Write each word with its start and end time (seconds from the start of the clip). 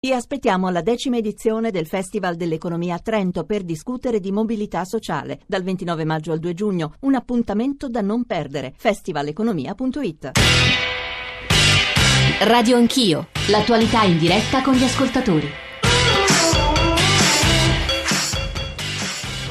Vi 0.00 0.12
aspettiamo 0.12 0.68
alla 0.68 0.80
decima 0.80 1.16
edizione 1.16 1.72
del 1.72 1.88
Festival 1.88 2.36
dell'Economia 2.36 2.94
a 2.94 2.98
Trento 3.00 3.42
per 3.42 3.64
discutere 3.64 4.20
di 4.20 4.30
mobilità 4.30 4.84
sociale. 4.84 5.40
Dal 5.44 5.64
29 5.64 6.04
maggio 6.04 6.30
al 6.30 6.38
2 6.38 6.54
giugno, 6.54 6.94
un 7.00 7.16
appuntamento 7.16 7.88
da 7.88 8.00
non 8.00 8.24
perdere. 8.24 8.74
festivaleconomia.it 8.76 10.30
Radio 12.42 12.76
Anch'io, 12.76 13.26
l'attualità 13.48 14.04
in 14.04 14.18
diretta 14.18 14.62
con 14.62 14.74
gli 14.74 14.84
ascoltatori. 14.84 15.66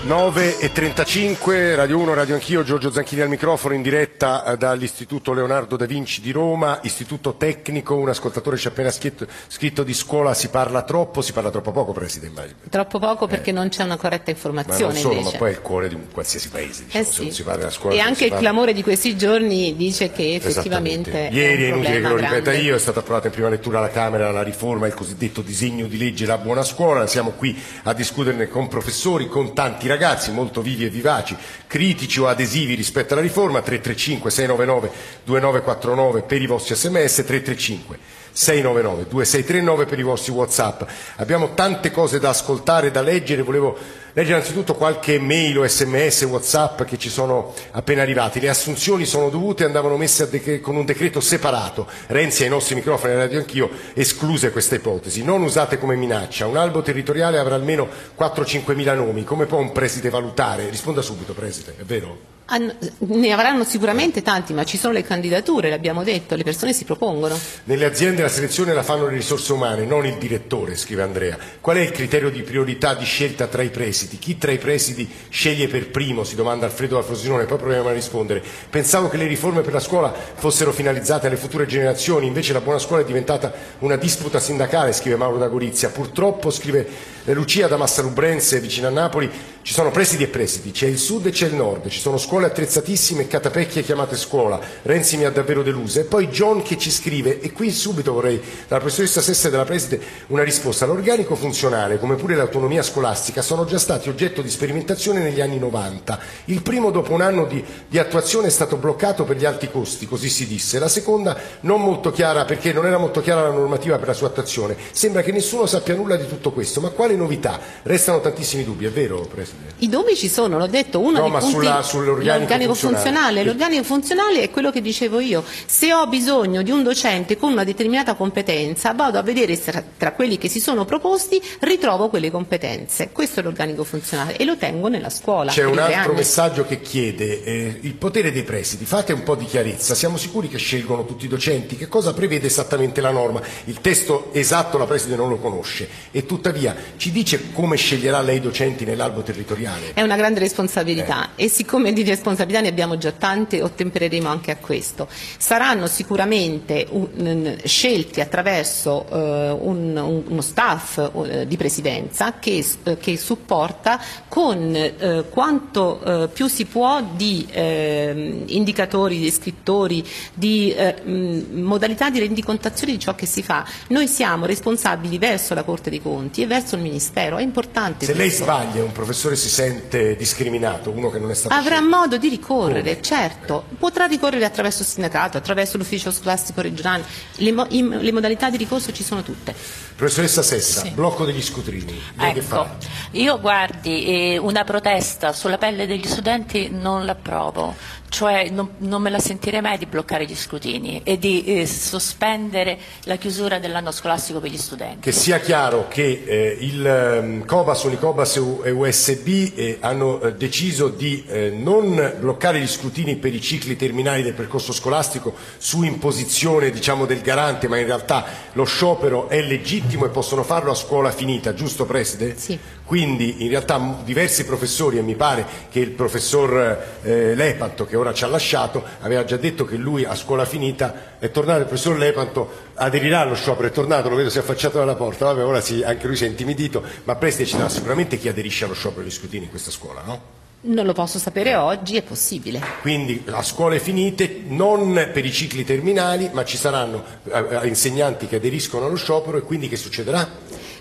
9 0.07 0.59
e 0.59 0.71
35, 0.71 1.75
Radio 1.75 1.97
1, 1.97 2.13
Radio 2.13 2.35
Anch'io, 2.35 2.63
Giorgio 2.63 2.89
Zanchini 2.89 3.19
al 3.19 3.27
microfono 3.27 3.73
in 3.73 3.81
diretta 3.81 4.45
eh, 4.45 4.55
dall'Istituto 4.55 5.33
Leonardo 5.33 5.75
da 5.75 5.85
Vinci 5.85 6.21
di 6.21 6.31
Roma, 6.31 6.79
Istituto 6.83 7.35
Tecnico, 7.35 7.95
un 7.95 8.07
ascoltatore 8.07 8.55
ci 8.55 8.67
ha 8.67 8.69
appena 8.69 8.89
scritto, 8.89 9.27
scritto 9.47 9.83
di 9.83 9.93
scuola 9.93 10.33
si 10.33 10.47
parla 10.47 10.83
troppo, 10.83 11.21
si 11.21 11.33
parla 11.33 11.49
troppo 11.49 11.73
poco 11.73 11.91
Presidente. 11.91 12.55
Troppo 12.69 12.99
poco 12.99 13.27
perché 13.27 13.49
eh. 13.49 13.53
non 13.53 13.67
c'è 13.67 13.83
una 13.83 13.97
corretta 13.97 14.29
informazione 14.31 14.93
Ma 14.93 14.93
non 14.93 15.01
solo, 15.01 15.13
invece. 15.15 15.33
ma 15.33 15.37
poi 15.39 15.49
è 15.49 15.51
il 15.51 15.61
cuore 15.61 15.89
di 15.89 15.95
un 15.95 16.03
qualsiasi 16.09 16.47
paese. 16.47 16.85
Diciamo, 16.85 17.03
eh 17.03 17.31
sì. 17.31 17.43
scuola, 17.71 17.95
e 17.95 17.99
anche 17.99 18.23
il 18.23 18.29
parla... 18.29 18.47
clamore 18.47 18.71
di 18.71 18.83
questi 18.83 19.17
giorni 19.17 19.75
dice 19.75 20.09
che 20.11 20.35
effettivamente 20.35 21.27
Ieri 21.33 21.63
è, 21.63 21.65
è 21.65 21.67
inutile 21.67 21.99
che 21.99 22.07
lo 22.07 22.15
ripeta 22.15 22.39
grande. 22.39 22.57
io, 22.59 22.75
è 22.75 22.79
stata 22.79 23.01
approvata 23.01 23.27
in 23.27 23.33
prima 23.33 23.49
lettura 23.49 23.79
alla 23.79 23.89
Camera 23.89 24.31
la 24.31 24.43
riforma, 24.43 24.87
il 24.87 24.93
cosiddetto 24.93 25.41
disegno 25.41 25.85
di 25.87 25.97
legge 25.97 26.25
La 26.25 26.37
Buona 26.37 26.63
Scuola, 26.63 27.05
siamo 27.07 27.31
qui 27.31 27.61
a 27.83 27.91
discuterne 27.91 28.47
con 28.47 28.69
professori, 28.69 29.27
con 29.27 29.53
tanti 29.53 29.79
ragazzi 29.79 29.95
molto 30.31 30.61
vivi 30.61 30.85
e 30.85 30.89
vivaci, 30.89 31.35
critici 31.67 32.19
o 32.19 32.27
adesivi 32.27 32.75
rispetto 32.75 33.13
alla 33.13 33.21
riforma, 33.21 33.61
335 33.61 34.29
699 34.29 34.91
2949 35.23 36.21
per 36.21 36.41
i 36.41 36.47
vostri 36.47 36.75
sms, 36.75 37.23
335 37.25 37.99
699 38.37 39.07
2639 39.09 39.85
per 39.85 39.97
i 39.97 40.03
vostri 40.03 40.31
whatsapp. 40.31 40.83
Abbiamo 41.15 41.55
tante 41.55 41.89
cose 41.89 42.19
da 42.19 42.29
ascoltare, 42.29 42.91
da 42.91 43.01
leggere, 43.01 43.41
volevo 43.41 43.75
leggere 44.13 44.35
innanzitutto 44.35 44.75
qualche 44.75 45.17
mail 45.19 45.57
o 45.57 45.67
sms, 45.67 46.21
whatsapp 46.23 46.83
che 46.83 46.99
ci 46.99 47.09
sono 47.09 47.55
appena 47.71 48.03
arrivati. 48.03 48.39
Le 48.39 48.49
assunzioni 48.49 49.05
sono 49.05 49.29
dovute, 49.29 49.63
andavano 49.63 49.97
messe 49.97 50.29
con 50.61 50.75
un 50.75 50.85
decreto 50.85 51.19
separato. 51.19 51.87
Renzi 52.05 52.43
ai 52.43 52.49
nostri 52.49 52.75
microfoni, 52.75 53.13
alla 53.13 53.23
radio 53.23 53.39
anch'io, 53.39 53.71
escluse 53.95 54.51
questa 54.51 54.75
ipotesi. 54.75 55.23
Non 55.23 55.41
usate 55.41 55.79
come 55.79 55.95
minaccia. 55.95 56.45
Un 56.45 56.57
albo 56.57 56.83
territoriale 56.83 57.39
avrà 57.39 57.55
almeno 57.55 57.87
4-5 58.15 58.75
mila 58.75 58.93
nomi. 58.93 59.23
Come 59.23 59.47
può 59.47 59.57
un 59.57 59.71
preside 59.71 60.11
valutare? 60.11 60.69
Risponda 60.69 61.01
subito, 61.01 61.33
preside, 61.33 61.73
è 61.75 61.83
vero? 61.83 62.36
Ne 62.49 63.31
avranno 63.33 63.65
sicuramente 63.65 64.21
tanti, 64.21 64.53
ma 64.53 64.63
ci 64.63 64.77
sono 64.77 64.93
le 64.93 65.03
candidature, 65.03 65.69
l'abbiamo 65.69 66.03
detto, 66.03 66.35
le 66.35 66.43
persone 66.43 66.71
si 66.71 66.85
propongono. 66.85 67.37
Nelle 67.65 67.83
aziende 67.83 68.21
la 68.21 68.29
selezione 68.29 68.73
la 68.73 68.83
fanno 68.83 69.07
le 69.07 69.15
risorse 69.15 69.51
umane, 69.51 69.83
non 69.83 70.05
il 70.05 70.15
direttore, 70.15 70.77
scrive 70.77 71.01
Andrea. 71.01 71.37
Qual 71.59 71.75
è 71.75 71.81
il 71.81 71.91
criterio 71.91 72.29
di 72.29 72.43
priorità 72.43 72.93
di 72.93 73.03
scelta 73.03 73.47
tra 73.47 73.63
i 73.63 73.69
presidi? 73.69 74.17
Chi 74.17 74.37
tra 74.37 74.51
i 74.51 74.59
presidi 74.59 75.09
sceglie 75.27 75.67
per 75.67 75.89
primo? 75.89 76.23
Si 76.23 76.35
domanda 76.35 76.65
Alfredo 76.65 76.97
Alfrosinone, 76.97 77.43
poi 77.43 77.57
proviamo 77.57 77.89
a 77.89 77.93
rispondere. 77.93 78.41
Pensavo 78.69 79.09
che 79.09 79.17
le 79.17 79.27
riforme 79.27 79.59
per 79.59 79.73
la 79.73 79.81
scuola 79.81 80.13
fossero 80.13 80.71
finalizzate 80.71 81.27
alle 81.27 81.35
future 81.35 81.65
generazioni, 81.65 82.27
invece 82.27 82.53
la 82.53 82.61
buona 82.61 82.79
scuola 82.79 83.01
è 83.01 83.05
diventata 83.05 83.53
una 83.79 83.97
disputa 83.97 84.39
sindacale, 84.39 84.93
scrive 84.93 85.17
Mauro 85.17 85.37
da 85.37 85.47
Gorizia. 85.47 85.89
Purtroppo, 85.89 86.49
scrive 86.49 87.15
Lucia 87.33 87.67
da 87.67 87.77
Massalubrense, 87.77 88.59
vicino 88.59 88.87
a 88.87 88.91
Napoli, 88.91 89.29
ci 89.67 89.73
sono 89.73 89.91
presidi 89.91 90.23
e 90.23 90.27
presidi, 90.27 90.71
c'è 90.71 90.87
il 90.87 90.97
sud 90.97 91.25
e 91.25 91.31
c'è 91.31 91.47
il 91.47 91.55
nord, 91.55 91.89
ci 91.89 91.99
sono 91.99 92.17
scuole 92.17 92.45
attrezzatissime 92.45 93.23
e 93.23 93.27
catapecchie 93.27 93.83
chiamate 93.83 94.15
scuola. 94.15 94.57
Renzi 94.83 95.17
mi 95.17 95.25
ha 95.25 95.29
davvero 95.29 95.61
deluso. 95.61 95.99
E 95.99 96.05
poi 96.05 96.29
John 96.29 96.61
che 96.61 96.77
ci 96.77 96.89
scrive, 96.89 97.41
e 97.41 97.51
qui 97.51 97.69
subito 97.69 98.13
vorrei 98.13 98.41
dalla 98.65 98.79
professoressa 98.79 99.19
Sessa 99.19 99.49
e 99.49 99.51
dalla 99.51 99.65
preside 99.65 99.99
una 100.27 100.43
risposta. 100.43 100.85
L'organico 100.85 101.35
funzionale, 101.35 101.99
come 101.99 102.15
pure 102.15 102.35
l'autonomia 102.35 102.81
scolastica, 102.81 103.41
sono 103.41 103.65
già 103.65 103.77
stati 103.77 104.07
oggetto 104.07 104.41
di 104.41 104.49
sperimentazione 104.49 105.19
negli 105.19 105.41
anni 105.41 105.59
90. 105.59 106.17
Il 106.45 106.61
primo, 106.61 106.89
dopo 106.89 107.11
un 107.11 107.19
anno 107.19 107.43
di, 107.43 107.61
di 107.89 107.99
attuazione, 107.99 108.47
è 108.47 108.51
stato 108.51 108.77
bloccato 108.77 109.25
per 109.25 109.35
gli 109.35 109.43
alti 109.43 109.69
costi, 109.69 110.07
così 110.07 110.29
si 110.29 110.47
disse. 110.47 110.79
La 110.79 110.87
seconda, 110.87 111.37
non 111.61 111.81
molto 111.81 112.11
chiara, 112.11 112.45
perché 112.45 112.71
non 112.71 112.85
era 112.85 112.97
molto 112.97 113.19
chiara 113.19 113.41
la 113.41 113.53
normativa 113.53 113.97
per 113.97 114.07
la 114.07 114.13
sua 114.13 114.27
attuazione. 114.27 114.77
Sembra 114.91 115.23
che 115.23 115.33
nessuno 115.33 115.65
sappia 115.65 115.93
nulla 115.93 116.15
di 116.15 116.25
tutto 116.25 116.53
questo. 116.53 116.79
Ma 116.79 116.87
quale 116.87 117.15
novità? 117.17 117.59
Restano 117.83 118.21
tantissimi 118.21 118.63
dubbi, 118.63 118.85
è 118.85 118.89
vero, 118.89 119.19
Presidente? 119.21 119.73
I 119.79 119.89
dubbi 119.89 120.15
ci 120.15 120.29
sono, 120.29 120.57
l'ho 120.57 120.67
detto, 120.67 120.99
uno 120.99 121.17
no, 121.17 121.23
dei 121.23 121.31
ma 121.31 121.39
punti, 121.39 121.53
sulla, 121.53 121.81
sull'organico 121.81 122.73
funzionale. 122.73 123.43
L'organico 123.43 123.83
funzionale 123.83 124.41
è 124.41 124.49
quello 124.49 124.71
che 124.71 124.81
dicevo 124.81 125.19
io. 125.19 125.43
Se 125.65 125.93
ho 125.93 126.07
bisogno 126.07 126.61
di 126.61 126.71
un 126.71 126.83
docente 126.83 127.37
con 127.37 127.51
una 127.51 127.63
determinata 127.63 128.13
competenza, 128.15 128.93
vado 128.93 129.17
a 129.17 129.21
vedere 129.21 129.59
tra, 129.61 129.83
tra 129.97 130.13
quelli 130.13 130.37
che 130.37 130.47
si 130.47 130.59
sono 130.59 130.85
proposti, 130.85 131.41
ritrovo 131.59 132.09
quelle 132.09 132.31
competenze. 132.31 133.09
Questo 133.11 133.39
è 133.39 133.43
l'organico 133.43 133.83
funzionale 133.83 134.37
e 134.37 134.45
lo 134.45 134.55
tengo 134.55 134.87
nella 134.87 135.09
scuola. 135.09 135.51
C'è 135.51 135.65
un 135.65 135.79
altro 135.79 136.13
messaggio 136.13 136.65
che 136.65 136.81
chiede 136.81 137.43
eh, 137.43 137.77
il 137.81 137.93
potere 137.93 138.31
dei 138.31 138.43
presidi. 138.43 138.85
Fate 138.85 139.13
un 139.13 139.23
po' 139.23 139.35
di 139.35 139.45
chiarezza. 139.45 139.95
Siamo 139.95 140.17
sicuri 140.17 140.47
che 140.47 140.57
scelgono 140.57 141.05
tutti 141.05 141.25
i 141.25 141.27
docenti? 141.27 141.75
Che 141.75 141.87
cosa 141.87 142.13
prevede 142.13 142.47
esattamente 142.47 143.01
la 143.01 143.11
norma? 143.11 143.41
Il 143.65 143.81
testo 143.81 144.29
esatto 144.33 144.77
la 144.77 144.85
preside 144.85 145.15
non 145.15 145.29
lo 145.29 145.37
conosce 145.37 145.87
e 146.11 146.25
tuttavia 146.25 146.75
ci 146.97 147.06
dice 147.11 147.51
come 147.53 147.75
sceglierà 147.75 148.21
lei 148.21 148.37
i 148.37 148.41
docenti 148.41 148.85
nell'albo 148.85 149.21
territoriale? 149.21 149.93
È 149.93 150.01
una 150.01 150.15
grande 150.15 150.39
responsabilità 150.39 151.29
eh. 151.35 151.45
e 151.45 151.49
siccome 151.49 151.93
di 151.93 152.03
responsabilità 152.03 152.61
ne 152.61 152.69
abbiamo 152.69 152.97
già 152.97 153.11
tante, 153.11 153.61
ottempereremo 153.61 154.27
anche 154.27 154.51
a 154.51 154.57
questo. 154.57 155.07
Saranno 155.37 155.87
sicuramente 155.87 156.87
un, 156.89 157.57
scelti 157.63 158.21
attraverso 158.21 159.05
uh, 159.09 159.15
un, 159.15 159.95
un, 159.97 160.23
uno 160.27 160.41
staff 160.41 161.09
uh, 161.11 161.45
di 161.45 161.57
presidenza 161.57 162.39
che, 162.39 162.65
uh, 162.83 162.97
che 162.97 163.17
supporta 163.17 163.99
con 164.27 165.25
quanto 165.29 166.29
più 166.33 166.47
si 166.47 166.65
può 166.65 167.01
di 167.15 167.47
ehm, 167.49 168.43
indicatori, 168.47 169.17
di 169.17 169.31
scrittori, 169.31 170.03
di 170.33 170.75
mh, 170.75 171.61
modalità 171.61 172.09
di 172.09 172.19
rendicontazione 172.19 172.93
di 172.93 172.99
ciò 172.99 173.15
che 173.15 173.25
si 173.25 173.41
fa. 173.41 173.65
Noi 173.89 174.07
siamo 174.07 174.45
responsabili 174.45 175.17
verso 175.17 175.53
la 175.53 175.63
Corte 175.63 175.89
dei 175.89 176.01
Conti 176.01 176.41
e 176.41 176.47
verso 176.47 176.75
il 176.75 176.81
Ministero, 176.81 176.96
è 177.37 177.41
importante. 177.41 178.05
Se 178.05 178.13
questo. 178.13 178.21
lei 178.21 178.29
sbaglia, 178.29 178.83
un 178.83 178.91
professore 178.91 179.35
si 179.35 179.49
sente 179.49 180.15
discriminato, 180.15 180.91
uno 180.91 181.09
che 181.09 181.19
non 181.19 181.31
è 181.31 181.35
stato 181.35 181.53
Avrà 181.53 181.77
scelto. 181.77 181.95
modo 181.95 182.17
di 182.17 182.29
ricorrere, 182.29 182.91
Come? 182.91 183.01
certo, 183.01 183.63
potrà 183.77 184.05
ricorrere 184.05 184.45
attraverso 184.45 184.81
il 184.81 184.87
sindacato, 184.87 185.37
attraverso 185.37 185.77
l'ufficio 185.77 186.11
scolastico 186.11 186.61
regionale, 186.61 187.03
le, 187.35 187.51
mo 187.51 187.67
le, 187.69 188.11
modalità 188.11 188.49
di 188.49 188.57
ricorso 188.57 188.91
ci 188.91 189.03
sono 189.03 189.23
tutte. 189.23 189.53
Professoressa 189.95 190.41
Sessa, 190.41 190.81
sì. 190.81 190.91
blocco 190.91 191.25
degli 191.25 191.41
scutrini, 191.41 191.99
ecco, 192.19 192.67
io 193.11 193.39
guardi, 193.39 194.05
eh, 194.05 194.37
una 194.37 194.63
protesta 194.63 195.33
sulla 195.33 195.57
pelle 195.57 195.87
degli 195.87 196.05
studenti 196.05 196.69
non 196.69 197.05
l'approvo, 197.05 197.75
cioè 198.09 198.49
non, 198.49 198.69
non, 198.79 199.01
me 199.01 199.09
la 199.09 199.19
sentirei 199.19 199.61
mai 199.61 199.77
di 199.77 199.85
bloccare 199.85 200.25
gli 200.25 200.35
scrutini 200.35 201.01
e 201.03 201.17
di 201.17 201.43
eh, 201.43 201.67
sospendere 201.67 202.77
la 203.03 203.17
chiusura 203.17 203.59
dell'anno 203.59 203.91
scolastico 203.91 204.39
per 204.39 204.49
gli 204.49 204.57
studenti. 204.57 204.99
Che 205.01 205.11
sia 205.11 205.39
chiaro 205.39 205.87
che 205.87 206.23
eh, 206.25 206.57
il 206.59 207.19
um, 207.21 207.45
Cobas, 207.45 207.83
Unicobas 207.83 208.35
e 208.63 208.71
USB 208.71 209.27
eh, 209.27 209.77
hanno 209.81 210.21
eh, 210.21 210.33
deciso 210.35 210.87
di 210.87 211.25
eh, 211.27 211.49
non 211.49 212.15
bloccare 212.19 212.59
gli 212.59 212.67
scrutini 212.67 213.17
per 213.17 213.33
i 213.33 213.41
cicli 213.41 213.75
terminali 213.75 214.23
del 214.23 214.33
percorso 214.33 214.71
scolastico 214.71 215.35
su 215.57 215.83
imposizione 215.83 216.69
diciamo, 216.69 217.05
del 217.05 217.21
garante, 217.21 217.67
ma 217.67 217.77
in 217.77 217.85
realtà 217.85 218.25
lo 218.53 218.63
sciopero 218.63 219.27
è 219.27 219.41
legittimo 219.41 220.05
e 220.05 220.09
possono 220.09 220.43
farlo 220.43 220.71
a 220.71 220.75
scuola 220.75 221.11
finita, 221.11 221.53
giusto 221.53 221.85
Preside? 221.85 222.37
Sì. 222.37 222.57
Quindi 222.87 223.43
in 223.43 223.49
realtà 223.49 223.99
diversi 224.05 224.45
professori, 224.45 224.97
e 224.97 225.01
mi 225.01 225.15
pare 225.15 225.45
che 225.69 225.81
il 225.81 225.89
professor 225.89 226.99
eh, 227.03 227.35
Lepanto, 227.35 227.85
che 227.85 227.96
ora 227.97 228.13
ci 228.13 228.23
ha 228.23 228.27
lasciato, 228.27 228.83
aveva 229.01 229.25
già 229.25 229.37
detto 229.37 229.65
che 229.65 229.75
lui 229.75 230.05
a 230.05 230.15
scuola 230.15 230.45
finita 230.45 231.17
è 231.19 231.29
tornato, 231.31 231.59
il 231.59 231.65
professor 231.65 231.97
Lepanto 231.97 232.49
aderirà 232.75 233.21
allo 233.21 233.35
sciopero, 233.35 233.67
è 233.67 233.71
tornato, 233.71 234.09
lo 234.09 234.15
vedo 234.15 234.29
si 234.29 234.37
è 234.37 234.41
affacciato 234.41 234.77
dalla 234.77 234.95
porta, 234.95 235.25
vabbè 235.25 235.43
ora 235.43 235.61
sì, 235.61 235.83
anche 235.83 236.07
lui 236.07 236.15
si 236.15 236.25
è 236.25 236.27
intimidito, 236.27 236.83
ma 237.03 237.15
Presti 237.15 237.45
ci 237.45 237.57
darà 237.57 237.69
sicuramente 237.69 238.17
chi 238.17 238.29
aderisce 238.29 238.65
allo 238.65 238.73
sciopero 238.73 239.01
degli 239.01 239.11
scrutini 239.11 239.43
in 239.45 239.49
questa 239.49 239.71
scuola, 239.71 240.01
no? 240.05 240.45
Non 240.59 240.85
lo 240.85 240.93
posso 240.93 241.19
sapere 241.19 241.55
oggi, 241.55 241.97
è 241.97 242.01
possibile. 242.01 242.59
Quindi 242.81 243.23
a 243.29 243.43
scuole 243.43 243.79
finite, 243.79 244.41
non 244.47 245.09
per 245.13 245.23
i 245.23 245.31
cicli 245.31 245.63
terminali, 245.63 246.31
ma 246.33 246.43
ci 246.43 246.57
saranno 246.57 247.03
eh, 247.31 247.67
insegnanti 247.67 248.25
che 248.25 248.37
aderiscono 248.37 248.87
allo 248.87 248.95
sciopero 248.95 249.37
e 249.37 249.41
quindi 249.41 249.69
che 249.69 249.75
succederà? 249.75 250.27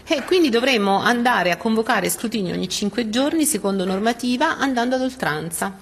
E 0.08 0.22
quindi 0.24 0.48
dovremo 0.48 1.00
andare 1.00 1.50
a 1.50 1.56
convocare 1.56 2.08
scrutini 2.08 2.52
ogni 2.52 2.68
cinque 2.68 3.10
giorni 3.10 3.44
secondo 3.44 3.84
normativa 3.84 4.56
andando 4.56 4.94
ad 4.94 5.02
oltranza. 5.02 5.76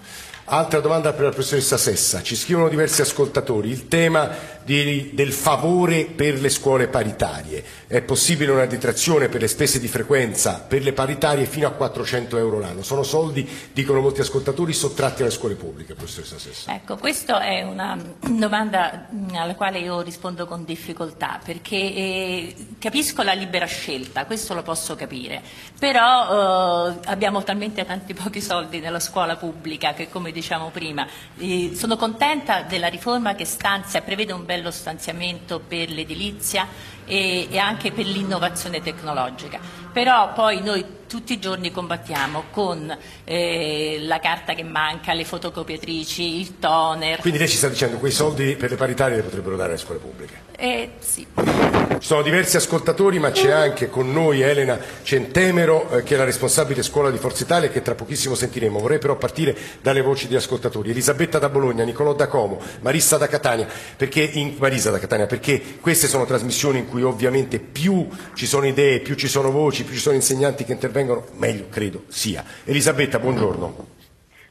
Altra 0.47 0.81
domanda 0.81 1.15
per 1.15 1.25
la 1.25 1.31
professoressa 1.31 1.79
Sessa. 1.79 2.21
Ci 2.21 2.37
scrivono 2.37 2.69
diversi 2.69 3.01
ascoltatori. 3.01 3.71
Il 3.71 3.89
tema 3.89 4.31
di, 4.65 5.11
del 5.13 5.33
favore 5.33 6.07
per 6.07 6.41
le 6.41 6.49
scuole 6.49 6.89
paritarie. 6.89 7.65
È 7.87 8.01
possibile 8.03 8.53
una 8.53 8.67
detrazione 8.67 9.29
per 9.29 9.41
le 9.41 9.49
spese 9.49 9.79
di 9.79 9.89
frequenza 9.89 10.65
per 10.67 10.83
le 10.83 10.93
paritarie 10.93 11.47
fino 11.47 11.67
a 11.67 11.71
400 11.71 12.37
euro 12.39 12.59
l'anno. 12.59 12.83
Sono 12.83 13.03
soldi, 13.03 13.49
dicono 13.73 14.01
molti 14.01 14.21
ascoltatori, 14.21 14.73
sottratti 14.73 15.23
alle 15.23 15.31
scuole 15.31 15.55
pubbliche, 15.55 15.95
professoressa 15.95 16.39
Sessa. 16.39 16.75
Ecco, 16.75 16.97
questa 16.97 17.43
è 17.43 17.63
una 17.63 17.99
domanda 18.21 19.09
alla 19.33 19.55
quale 19.55 19.79
io 19.79 20.01
rispondo 20.01 20.47
con 20.47 20.65
difficoltà, 20.65 21.41
perché 21.45 21.77
eh, 21.77 22.55
capisco 22.79 23.23
la 23.23 23.33
libera 23.33 23.67
scelta, 23.67 24.27
questo 24.27 24.55
lo 24.55 24.63
posso 24.63 24.95
capire, 24.95 25.43
però 25.79 26.89
eh, 26.89 26.95
abbiamo 27.05 27.43
talmente 27.43 27.85
tanti 27.85 28.15
pochi 28.15 28.41
soldi 28.41 28.81
nella 28.81 29.01
scuola 29.01 29.37
pubblica 29.37 29.95
che, 29.95 30.09
come 30.09 30.33
diciamo 30.33 30.71
prima, 30.71 31.07
eh, 31.39 31.73
sono 31.75 31.97
contenta 31.97 32.63
della 32.63 32.89
riforma 32.89 33.35
che 33.35 33.45
stanzia, 33.45 34.01
prevede 34.01 34.33
un 34.33 34.45
bello 34.55 34.71
stanziamento 34.71 35.59
per 35.59 35.91
l'edilizia 35.91 36.69
e, 37.05 37.49
e 37.51 37.59
anche 37.59 37.91
per 37.91 38.07
l'innovazione 38.07 38.81
tecnologica. 38.81 39.59
Però 39.95 40.33
poi 40.33 40.61
noi 40.61 40.85
tutti 41.07 41.35
i 41.35 41.39
giorni 41.39 41.71
combattiamo 41.71 42.47
con 42.51 42.93
eh, 43.23 43.99
la 44.01 44.19
carta 44.19 44.53
che 44.55 44.65
manca, 44.65 45.13
le 45.13 45.25
fotocopiatrici, 45.25 46.41
il 46.41 46.59
toner. 46.59 47.21
Quindi 47.21 47.39
lei 47.39 47.49
ci 47.49 47.57
sta 47.57 47.69
dicendo 47.69 47.95
che 47.95 48.01
quei 48.01 48.11
soldi 48.11 48.57
per 48.57 48.71
le 48.71 48.77
paritarie 48.77 49.15
le 49.15 49.23
potrebbero 49.23 49.55
dare 49.55 49.71
alle 49.71 49.79
scuole 49.79 50.01
pubbliche? 50.01 50.43
Eh, 50.57 50.91
sì. 50.99 51.25
Ci 51.35 52.07
sono 52.07 52.23
diversi 52.23 52.57
ascoltatori, 52.57 53.21
ma 53.21 53.31
c'è 53.31 53.51
anche 53.51 53.89
con 53.89 54.13
noi 54.13 54.41
Elena 54.41 54.79
Centemero, 55.03 55.89
eh, 55.91 56.03
che 56.03 56.15
è 56.15 56.19
la 56.19 56.25
responsabile 56.25 56.83
scuola 56.83 57.11
di 57.11 57.19
Forza 57.19 57.45
Italia, 57.45 57.69
che 57.69 57.81
tra 57.83 57.95
pochissimo 57.95 58.35
sentiremo. 58.35 58.81
Vorrei 58.81 58.99
però 58.99 59.17
partire 59.17 59.57
dalle 59.81 60.01
voci 60.01 60.27
degli 60.27 60.37
ascoltatori. 60.37 60.91
Elisabetta 60.91 61.39
da 61.39 61.49
Bologna, 61.49 61.85
Nicolò 61.85 62.13
da 62.15 62.27
Como, 62.27 62.61
Marissa 62.81 63.19
da 63.19 63.29
Catania, 63.29 63.69
perché 63.97 64.21
in, 64.21 64.55
Marisa 64.59 64.91
da 64.91 64.99
Catania, 64.99 65.27
perché 65.27 65.79
queste 65.81 66.09
sono 66.09 66.25
trasmissioni 66.25 66.81
in 66.81 66.89
cui 66.89 67.03
ovviamente 67.03 67.61
più 67.61 68.09
ci 68.35 68.47
sono 68.47 68.67
idee, 68.67 69.01
più 69.01 69.15
ci 69.15 69.29
sono 69.29 69.51
voci, 69.51 69.84
più 69.85 69.95
ci 69.95 70.01
sono 70.01 70.17
insegnanti 70.17 70.65
che 70.65 70.73
intervengono, 70.73 71.25
meglio 71.35 71.69
credo 71.71 72.03
sia. 72.09 72.43
Elisabetta, 72.65 73.19
buongiorno. 73.19 73.87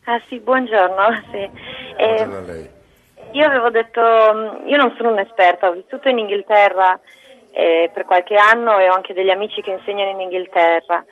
Ah 0.06 0.22
sì, 0.28 0.40
buongiorno. 0.40 1.24
Sì. 1.32 1.50
Buongiorno 1.96 2.38
a 2.38 2.42
lei. 2.42 2.70
Io 3.32 3.46
avevo 3.46 3.70
detto, 3.70 4.02
io 4.02 4.78
non 4.78 4.94
sono 4.96 5.12
un'esperta, 5.12 5.70
ho 5.70 5.74
vissuto 5.74 6.08
in 6.08 6.20
Inghilterra 6.20 7.00
eh, 7.52 7.90
per 7.94 8.06
qualche 8.06 8.36
anno 8.36 8.78
e 8.78 8.90
ho 8.90 8.94
anche 8.94 9.14
degli 9.14 9.30
amici 9.30 9.62
che 9.62 9.72
insegnano 9.72 10.12
in 10.12 10.20
Inghilterra. 10.22 11.04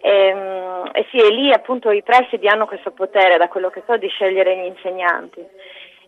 E, 0.00 0.34
mm, 0.34 0.84
e 0.92 1.06
sì, 1.10 1.18
e 1.18 1.30
lì 1.30 1.52
appunto 1.52 1.90
i 1.90 2.02
presidi 2.02 2.48
hanno 2.48 2.66
questo 2.66 2.92
potere, 2.92 3.38
da 3.38 3.48
quello 3.48 3.70
che 3.70 3.82
so, 3.86 3.96
di 3.96 4.08
scegliere 4.08 4.56
gli 4.56 4.66
insegnanti. 4.66 5.44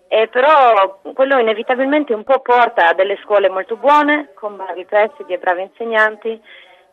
E 0.08 0.28
però 0.28 1.00
quello 1.14 1.38
inevitabilmente 1.38 2.14
un 2.14 2.24
po' 2.24 2.40
porta 2.40 2.88
a 2.88 2.94
delle 2.94 3.18
scuole 3.22 3.50
molto 3.50 3.76
buone, 3.76 4.30
con 4.34 4.56
bravi 4.56 4.86
presidi 4.86 5.34
e 5.34 5.38
bravi 5.38 5.62
insegnanti, 5.62 6.40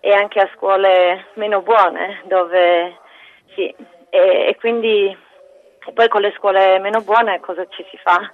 e 0.05 0.13
anche 0.13 0.39
a 0.39 0.47
scuole 0.55 1.29
meno 1.33 1.63
buone, 1.63 2.21
dove 2.25 2.95
sì, 3.55 3.73
e, 4.09 4.49
e 4.49 4.55
quindi 4.59 5.07
e 5.07 5.91
poi 5.93 6.07
con 6.09 6.21
le 6.21 6.31
scuole 6.37 6.77
meno 6.77 7.01
buone 7.01 7.39
cosa 7.39 7.65
ci 7.69 7.83
si 7.89 7.97
fa? 7.97 8.31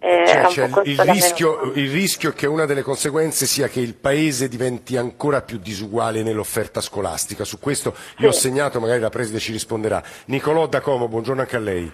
Eh, 0.00 0.24
cioè, 0.26 0.48
cioè, 0.48 0.82
il, 0.86 0.98
rischio, 0.98 1.72
il, 1.74 1.92
rischio, 1.92 2.30
è 2.30 2.32
che 2.32 2.48
una 2.48 2.64
delle 2.64 2.82
conseguenze 2.82 3.46
sia 3.46 3.68
che 3.68 3.78
il 3.78 3.94
Paese 3.94 4.48
diventi 4.48 4.96
ancora 4.96 5.42
più 5.42 5.58
disuguale 5.58 6.24
nell'offerta 6.24 6.80
scolastica. 6.80 7.44
Su 7.44 7.60
questo 7.60 7.94
io 8.16 8.28
ho 8.28 8.32
segnato, 8.32 8.80
magari 8.80 8.98
la 8.98 9.10
Preside 9.10 9.38
ci 9.38 9.52
risponderà. 9.52 10.02
Nicolò 10.26 10.66
da 10.66 10.80
Como, 10.80 11.06
buongiorno 11.06 11.42
anche 11.42 11.56
a 11.56 11.60
lei. 11.60 11.92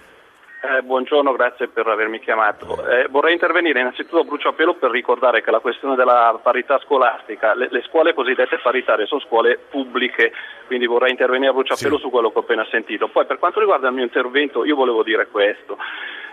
Eh, 0.59 0.81
buongiorno, 0.81 1.33
grazie 1.33 1.67
per 1.67 1.85
avermi 1.85 2.19
chiamato. 2.19 2.83
Eh, 2.89 3.05
vorrei 3.09 3.33
intervenire 3.33 3.79
innanzitutto 3.79 4.21
a 4.21 4.23
bruciapelo 4.23 4.73
per 4.73 4.89
ricordare 4.89 5.43
che 5.43 5.51
la 5.51 5.59
questione 5.59 5.95
della 5.95 6.39
parità 6.41 6.79
scolastica, 6.79 7.53
le, 7.53 7.67
le, 7.69 7.83
scuole 7.83 8.15
cosiddette 8.15 8.57
paritarie 8.57 9.05
sono 9.05 9.21
scuole 9.21 9.59
pubbliche, 9.69 10.33
quindi 10.65 10.87
vorrei 10.87 11.11
intervenire 11.11 11.51
a 11.51 11.53
bruciapelo 11.53 11.97
sì. 11.97 12.01
su 12.01 12.09
quello 12.09 12.31
che 12.31 12.39
ho 12.39 12.41
appena 12.41 12.65
sentito. 12.71 13.07
Poi 13.07 13.27
per 13.27 13.37
quanto 13.37 13.59
riguarda 13.59 13.87
il 13.87 13.93
mio 13.93 14.03
intervento 14.03 14.65
io 14.65 14.75
volevo 14.75 15.03
dire 15.03 15.27
questo. 15.27 15.77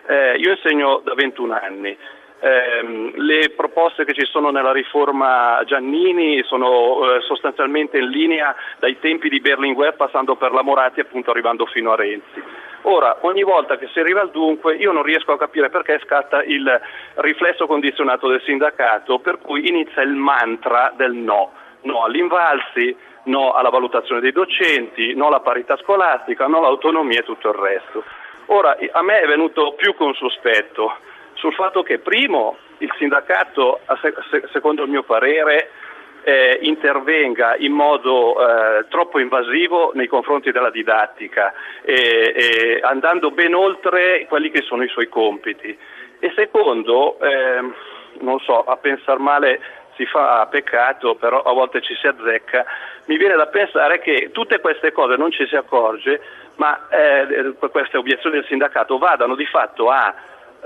Eh, 0.07 0.37
io 0.39 0.53
insegno 0.53 1.03
da 1.05 1.13
21 1.13 1.59
anni. 1.61 1.97
Eh, 2.41 3.13
le 3.15 3.51
proposte 3.51 4.07
che 4.07 4.15
ci 4.15 4.25
sono 4.25 4.51
nella 4.51 4.73
riforma 4.73 5.63
Giannini 5.67 6.43
sono 6.45 7.15
eh, 7.15 7.21
sostanzialmente 7.21 7.99
in 7.99 8.09
linea 8.09 8.55
dai 8.79 8.99
tempi 8.99 9.29
di 9.29 9.41
Berlinguer 9.41 9.95
passando 9.95 10.35
per 10.37 10.53
la 10.53 10.63
Moratti 10.63 11.01
appunto 11.01 11.31
arrivando 11.31 11.67
fino 11.67 11.93
a 11.93 11.97
Renzi. 11.97 12.43
Ora, 12.87 13.17
ogni 13.21 13.43
volta 13.43 13.79
che 13.79 13.89
si 13.93 13.99
arriva 13.99 14.21
al 14.21 14.31
dunque, 14.31 14.75
io 14.77 14.93
non 14.93 15.03
riesco 15.03 15.33
a 15.33 15.39
capire 15.39 15.71
perché 15.71 16.01
scatta 16.05 16.43
il 16.43 16.81
riflesso 17.15 17.67
condizionato 17.67 18.29
del 18.29 18.43
sindacato, 18.43 19.21
per 19.21 19.39
cui 19.39 19.69
inizia 19.69 20.03
il 20.03 20.15
mantra 20.15 20.93
del 20.95 21.13
no. 21.13 21.53
No 21.83 22.05
all'invalsi, 22.05 22.95
no 23.25 23.53
alla 23.53 23.71
valutazione 23.71 24.21
dei 24.21 24.33
docenti, 24.33 25.15
no 25.15 25.29
alla 25.29 25.41
parità 25.41 25.77
scolastica, 25.79 26.47
no 26.47 26.59
all'autonomia 26.59 27.21
e 27.21 27.25
tutto 27.25 27.49
il 27.49 27.55
resto. 27.55 28.05
Ora, 28.47 28.77
a 28.93 29.03
me 29.03 29.21
è 29.21 29.27
venuto 29.27 29.73
più 29.73 29.97
che 29.97 30.03
un 30.03 30.15
sospetto 30.15 30.97
sul 31.35 31.55
fatto 31.55 31.83
che, 31.83 32.01
primo, 32.01 32.59
il 32.79 32.93
sindacato, 32.99 33.81
secondo 34.53 34.83
il 34.83 34.91
mio 34.91 35.05
parere, 35.05 35.71
eh, 36.25 36.59
intervenga 36.63 37.57
in 37.57 37.73
modo 37.73 38.35
eh, 38.37 38.87
troppo 38.89 39.19
invasivo 39.19 39.93
nei 39.95 40.07
confronti 40.07 40.51
della 40.51 40.71
didattica, 40.71 41.53
eh, 41.83 42.35
eh, 42.35 42.81
andando 42.83 43.31
ben 43.31 43.55
oltre 43.55 44.27
quelli 44.27 44.51
che 44.51 44.63
sono 44.63 44.83
i 44.83 44.89
suoi 44.89 45.09
compiti. 45.09 45.77
E 46.19 46.33
secondo, 46.35 47.19
ehm, 47.21 47.75
non 48.21 48.39
so, 48.41 48.65
a 48.65 48.77
pensare 48.77 49.19
male 49.19 49.61
si 49.97 50.07
fa 50.07 50.47
peccato, 50.51 51.15
però 51.15 51.43
a 51.43 51.53
volte 51.53 51.81
ci 51.83 51.95
si 51.95 52.07
azzecca, 52.07 52.65
mi 53.07 53.17
viene 53.17 53.37
da 53.37 53.47
pensare 53.47 54.01
che 54.01 54.31
tutte 54.33 54.59
queste 54.61 54.91
cose 54.91 55.17
non 55.17 55.31
ci 55.31 55.47
si 55.47 55.55
accorge 55.55 56.21
ma 56.57 56.89
eh, 56.89 57.55
queste 57.71 57.97
obiezioni 57.97 58.37
del 58.37 58.47
sindacato 58.47 58.99
vadano 58.99 59.35
di 59.35 59.47
fatto 59.47 59.91
a 59.91 60.15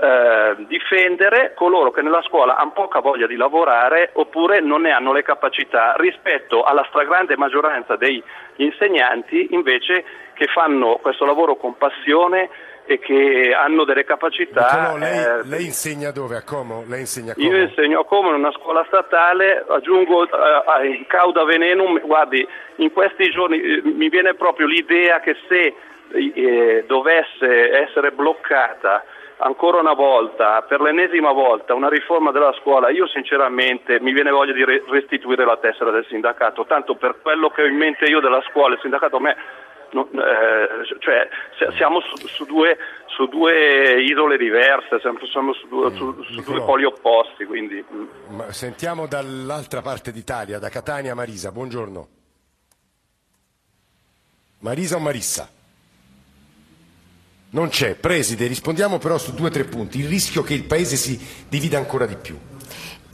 eh, 0.01 0.55
difendere 0.67 1.53
coloro 1.55 1.91
che 1.91 2.01
nella 2.01 2.21
scuola 2.21 2.55
hanno 2.55 2.71
poca 2.71 3.01
voglia 3.01 3.27
di 3.27 3.35
lavorare 3.35 4.11
oppure 4.13 4.61
non 4.61 4.83
ne 4.83 4.91
hanno 4.91 5.11
le 5.11 5.23
capacità 5.23 5.93
rispetto 5.97 6.63
alla 6.63 6.85
stragrande 6.87 7.35
maggioranza 7.35 7.97
degli 7.97 8.23
insegnanti 8.55 9.49
invece 9.51 10.05
che 10.33 10.45
fanno 10.45 10.99
questo 11.01 11.25
lavoro 11.25 11.57
con 11.57 11.77
passione 11.77 12.49
e 12.85 12.97
che 12.97 13.53
hanno 13.53 13.83
delle 13.83 14.05
capacità. 14.05 14.89
No, 14.89 14.97
lei, 14.97 15.19
eh, 15.19 15.43
lei, 15.43 15.65
insegna 15.65 16.11
dove? 16.11 16.37
A 16.37 16.43
Como? 16.43 16.85
Lei 16.87 17.01
insegna 17.01 17.33
a 17.33 17.35
Como? 17.35 17.47
Io 17.47 17.57
insegno 17.57 17.99
a 17.99 18.05
Como 18.05 18.29
in 18.29 18.35
una 18.35 18.51
scuola 18.53 18.83
statale, 18.87 19.65
aggiungo 19.67 20.23
eh, 20.23 20.87
in 20.87 21.05
cauda 21.07 21.43
venenum, 21.43 21.99
guardi, 21.99 22.47
in 22.77 22.91
questi 22.91 23.29
giorni 23.31 23.61
eh, 23.61 23.81
mi 23.83 24.09
viene 24.09 24.33
proprio 24.33 24.65
l'idea 24.65 25.19
che 25.19 25.35
se 25.47 25.75
eh, 26.13 26.85
dovesse 26.87 27.69
essere 27.81 28.11
bloccata 28.11 29.03
ancora 29.39 29.79
una 29.79 29.93
volta, 29.93 30.61
per 30.63 30.81
l'ennesima 30.81 31.31
volta, 31.31 31.73
una 31.73 31.89
riforma 31.89 32.31
della 32.31 32.53
scuola, 32.59 32.89
io 32.89 33.07
sinceramente 33.07 33.99
mi 33.99 34.11
viene 34.11 34.31
voglia 34.31 34.53
di 34.53 34.63
restituire 34.63 35.45
la 35.45 35.57
tessera 35.57 35.91
del 35.91 36.05
sindacato, 36.07 36.65
tanto 36.65 36.95
per 36.95 37.19
quello 37.21 37.49
che 37.49 37.63
ho 37.63 37.65
in 37.65 37.75
mente 37.75 38.05
io 38.05 38.19
della 38.19 38.41
scuola, 38.49 38.75
il 38.75 38.81
sindacato 38.81 39.17
a 39.17 39.21
me 39.21 39.35
No, 39.91 40.07
eh, 40.11 40.85
cioè, 40.99 41.27
siamo 41.75 41.99
su, 42.01 42.27
su, 42.27 42.45
due, 42.45 42.77
su, 43.07 43.25
due, 43.25 44.03
isole 44.03 44.37
diverse, 44.37 44.99
siamo, 44.99 45.17
siamo 45.25 45.51
su, 45.53 45.67
due, 45.67 45.91
su 45.95 46.41
due, 46.43 46.61
poli 46.61 46.83
opposti. 46.83 47.43
Quindi... 47.45 47.83
Mm. 47.91 48.49
sentiamo 48.49 49.07
dall'altra 49.07 49.81
parte 49.81 50.11
d'Italia, 50.11 50.59
da 50.59 50.69
Catania 50.69 51.15
Marisa, 51.15 51.51
buongiorno. 51.51 52.07
Marisa 54.59 54.97
o 54.97 54.99
Marissa? 54.99 55.49
Non 57.51 57.69
c'è, 57.69 57.95
preside, 57.95 58.45
rispondiamo 58.45 58.99
però 58.99 59.17
su 59.17 59.33
due 59.33 59.47
o 59.47 59.51
tre 59.51 59.63
punti. 59.63 59.99
Il 59.99 60.07
rischio 60.07 60.43
che 60.43 60.53
il 60.53 60.65
Paese 60.65 60.95
si 60.95 61.19
divida 61.47 61.77
ancora 61.79 62.05
di 62.05 62.15
più. 62.15 62.37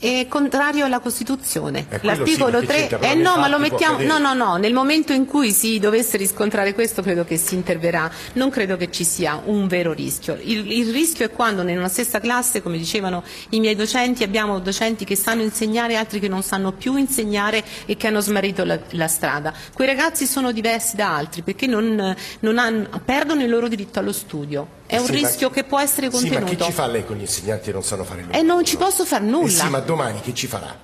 È 0.06 0.28
contrario 0.28 0.84
alla 0.84 1.00
Costituzione. 1.00 1.86
Eh, 1.88 1.98
L'articolo 2.02 2.60
sì, 2.60 2.66
3 2.66 2.98
eh 3.00 3.14
no, 3.14 3.38
ma 3.38 3.48
lo 3.48 3.58
mettiamo 3.58 4.00
No, 4.02 4.18
no, 4.18 4.34
no, 4.34 4.56
nel 4.56 4.72
momento 4.72 5.12
in 5.12 5.26
cui 5.26 5.50
si 5.50 5.80
dovesse 5.80 6.16
riscontrare 6.16 6.74
questo 6.74 7.02
credo 7.02 7.24
che 7.24 7.36
si 7.36 7.56
interverrà. 7.56 8.08
Non 8.34 8.50
credo 8.50 8.76
che 8.76 8.92
ci 8.92 9.02
sia 9.02 9.42
un 9.46 9.66
vero 9.66 9.92
rischio. 9.92 10.38
Il, 10.40 10.70
il 10.70 10.92
rischio 10.92 11.24
è 11.24 11.30
quando 11.30 11.62
in 11.62 11.76
una 11.76 11.88
stessa 11.88 12.20
classe, 12.20 12.62
come 12.62 12.78
dicevano 12.78 13.24
i 13.48 13.58
miei 13.58 13.74
docenti, 13.74 14.22
abbiamo 14.22 14.60
docenti 14.60 15.04
che 15.04 15.16
sanno 15.16 15.42
insegnare 15.42 15.94
e 15.94 15.96
altri 15.96 16.20
che 16.20 16.28
non 16.28 16.44
sanno 16.44 16.70
più 16.70 16.94
insegnare 16.94 17.64
e 17.84 17.96
che 17.96 18.06
hanno 18.06 18.20
smarrito 18.20 18.62
la, 18.64 18.78
la 18.90 19.08
strada. 19.08 19.52
Quei 19.72 19.88
ragazzi 19.88 20.24
sono 20.24 20.52
diversi 20.52 20.94
da 20.94 21.16
altri 21.16 21.42
perché 21.42 21.66
non, 21.66 22.14
non 22.40 22.58
hanno, 22.58 22.88
perdono 23.04 23.42
il 23.42 23.50
loro 23.50 23.66
diritto 23.66 23.98
allo 23.98 24.12
studio. 24.12 24.75
È 24.86 24.98
un 24.98 25.06
sì, 25.06 25.12
rischio 25.12 25.48
ma, 25.48 25.54
che 25.54 25.64
può 25.64 25.78
essere 25.80 26.08
contenuto. 26.10 26.38
Sì, 26.38 26.42
ma 26.42 26.56
che 26.56 26.64
ci 26.64 26.72
fa 26.72 26.86
lei 26.86 27.04
con 27.04 27.16
gli 27.16 27.20
insegnanti 27.20 27.64
che 27.64 27.72
non 27.72 27.82
sanno 27.82 28.04
fare 28.04 28.22
nulla? 28.22 28.36
E 28.36 28.42
non 28.42 28.64
ci 28.64 28.76
posso 28.76 29.04
fare 29.04 29.24
nulla. 29.24 29.46
Eh 29.46 29.50
sì, 29.50 29.68
ma 29.68 29.80
domani 29.80 30.20
che 30.20 30.32
ci 30.34 30.46
farà? 30.46 30.78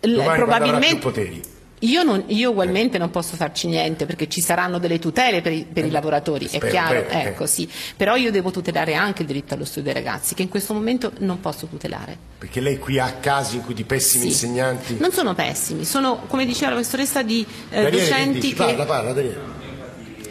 Domani 0.00 0.36
probabilmente 0.36 0.96
poteri. 0.96 1.42
Io, 1.80 2.02
non, 2.02 2.24
io, 2.28 2.50
ugualmente 2.50 2.96
non 2.96 3.10
posso 3.10 3.36
farci 3.36 3.66
niente 3.66 4.06
perché 4.06 4.26
ci 4.28 4.40
saranno 4.40 4.78
delle 4.78 4.98
tutele 4.98 5.42
per 5.42 5.52
i, 5.52 5.66
per 5.70 5.84
i 5.84 5.90
lavoratori, 5.90 6.46
Spero 6.46 6.66
è 6.66 6.70
chiaro, 6.70 7.00
bene, 7.02 7.24
eh. 7.24 7.28
ecco, 7.28 7.46
sì. 7.46 7.68
però 7.94 8.16
io 8.16 8.30
devo 8.30 8.50
tutelare 8.50 8.94
anche 8.94 9.20
il 9.22 9.28
diritto 9.28 9.52
allo 9.52 9.66
studio 9.66 9.92
dei 9.92 10.02
ragazzi 10.02 10.34
che 10.34 10.42
in 10.42 10.48
questo 10.48 10.72
momento 10.72 11.12
non 11.18 11.40
posso 11.40 11.66
tutelare. 11.66 12.16
Perché 12.38 12.60
lei 12.60 12.78
qui 12.78 12.98
ha 12.98 13.12
casi 13.20 13.56
in 13.56 13.64
cui 13.64 13.74
di 13.74 13.84
pessimi 13.84 14.22
Sì. 14.22 14.28
insegnanti... 14.28 14.96
Non 14.98 15.12
sono 15.12 15.34
pessimi, 15.34 15.84
sono 15.84 16.22
come 16.26 16.46
diceva 16.46 16.68
la 16.70 16.76
professoressa 16.76 17.22
di 17.22 17.44
eh, 17.68 17.90
docenti 17.90 18.40
dici? 18.40 18.54
che... 18.54 18.64
Parla, 18.64 18.84
parla, 18.86 19.12
Daniele. 19.12 19.40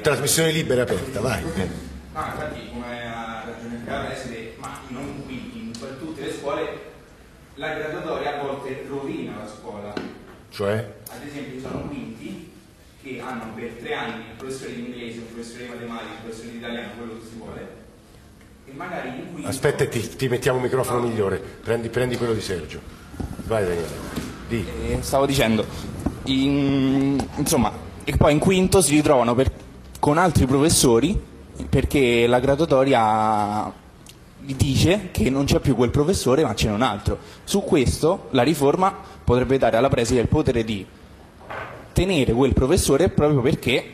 Trasmissione 0.01 0.51
libera 0.51 0.81
e 0.81 0.83
aperta, 0.83 1.19
vai. 1.19 1.43
Ah, 2.13 2.51
caro 3.93 4.11
esere, 4.11 4.55
ma 4.57 4.79
non 4.89 5.23
qui, 5.25 5.51
in 5.53 5.71
tutte 5.99 6.21
le 6.21 6.33
scuole, 6.33 6.91
la 7.55 7.73
graduatoria 7.73 8.39
a 8.39 8.43
volte 8.43 8.85
rovina 8.87 9.37
la 9.37 9.47
scuola. 9.47 9.93
Cioè? 10.49 10.93
Ad 11.09 11.25
esempio, 11.25 11.53
ci 11.53 11.59
sono 11.59 11.87
quinti 11.87 12.51
che 13.01 13.19
hanno 13.19 13.53
per 13.55 13.69
tre 13.79 13.93
anni 13.93 14.23
un 14.31 14.37
professore 14.37 14.75
di 14.75 14.85
inglese, 14.85 15.19
un 15.19 15.33
professore 15.33 15.63
di 15.63 15.69
matematica, 15.69 16.11
un 16.11 16.21
professore 16.23 16.51
di 16.51 16.57
italiano, 16.57 16.91
quello 16.97 17.13
che 17.13 17.25
si 17.27 17.35
vuole, 17.37 17.67
e 18.65 18.71
magari 18.73 19.09
in 19.09 19.33
quinto... 19.33 19.49
Aspetta, 19.49 19.87
ti, 19.87 20.15
ti 20.15 20.27
mettiamo 20.27 20.57
un 20.57 20.63
microfono 20.63 21.01
migliore. 21.01 21.37
Prendi, 21.37 21.89
prendi 21.89 22.17
quello 22.17 22.33
di 22.33 22.41
Sergio. 22.41 22.79
Vai, 23.45 23.63
Daniele. 23.63 24.21
Di. 24.47 24.65
Eh, 24.87 24.97
stavo 25.01 25.25
dicendo, 25.25 25.65
in- 26.25 27.23
insomma, 27.35 27.71
e 28.03 28.15
poi 28.15 28.33
in 28.33 28.39
quinto 28.39 28.81
si 28.81 28.95
ritrovano 28.95 29.35
per- 29.35 29.51
con 29.99 30.17
altri 30.17 30.45
professori 30.45 31.31
perché 31.69 32.27
la 32.27 32.39
graduatoria 32.39 33.81
dice 34.45 35.09
che 35.11 35.29
non 35.29 35.45
c'è 35.45 35.59
più 35.59 35.75
quel 35.75 35.89
professore 35.89 36.43
ma 36.43 36.53
c'è 36.53 36.69
un 36.69 36.81
altro. 36.81 37.17
Su 37.43 37.61
questo 37.63 38.27
la 38.31 38.43
riforma 38.43 38.93
potrebbe 39.23 39.57
dare 39.57 39.77
alla 39.77 39.89
preside 39.89 40.21
il 40.21 40.27
potere 40.27 40.63
di 40.63 40.85
tenere 41.93 42.33
quel 42.33 42.53
professore 42.53 43.09
proprio 43.09 43.41
perché 43.41 43.85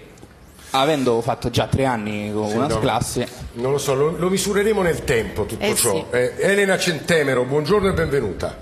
avendo 0.71 1.19
fatto 1.21 1.49
già 1.49 1.65
tre 1.67 1.85
anni 1.85 2.31
con 2.31 2.47
Sì, 2.49 2.55
una 2.55 2.67
no. 2.67 2.79
classe 2.79 3.27
Non 3.53 3.71
lo 3.71 3.77
so, 3.77 3.93
lo, 3.95 4.15
lo 4.17 4.29
misureremo 4.29 4.81
nel 4.81 5.03
tempo 5.03 5.45
tutto 5.45 5.63
Eh, 5.63 5.75
ciò. 5.75 5.93
sì. 5.95 6.03
Eh, 6.11 6.33
Elena 6.39 6.77
Centemero, 6.77 7.43
buongiorno 7.43 7.89
e 7.89 7.93
benvenuta. 7.93 8.57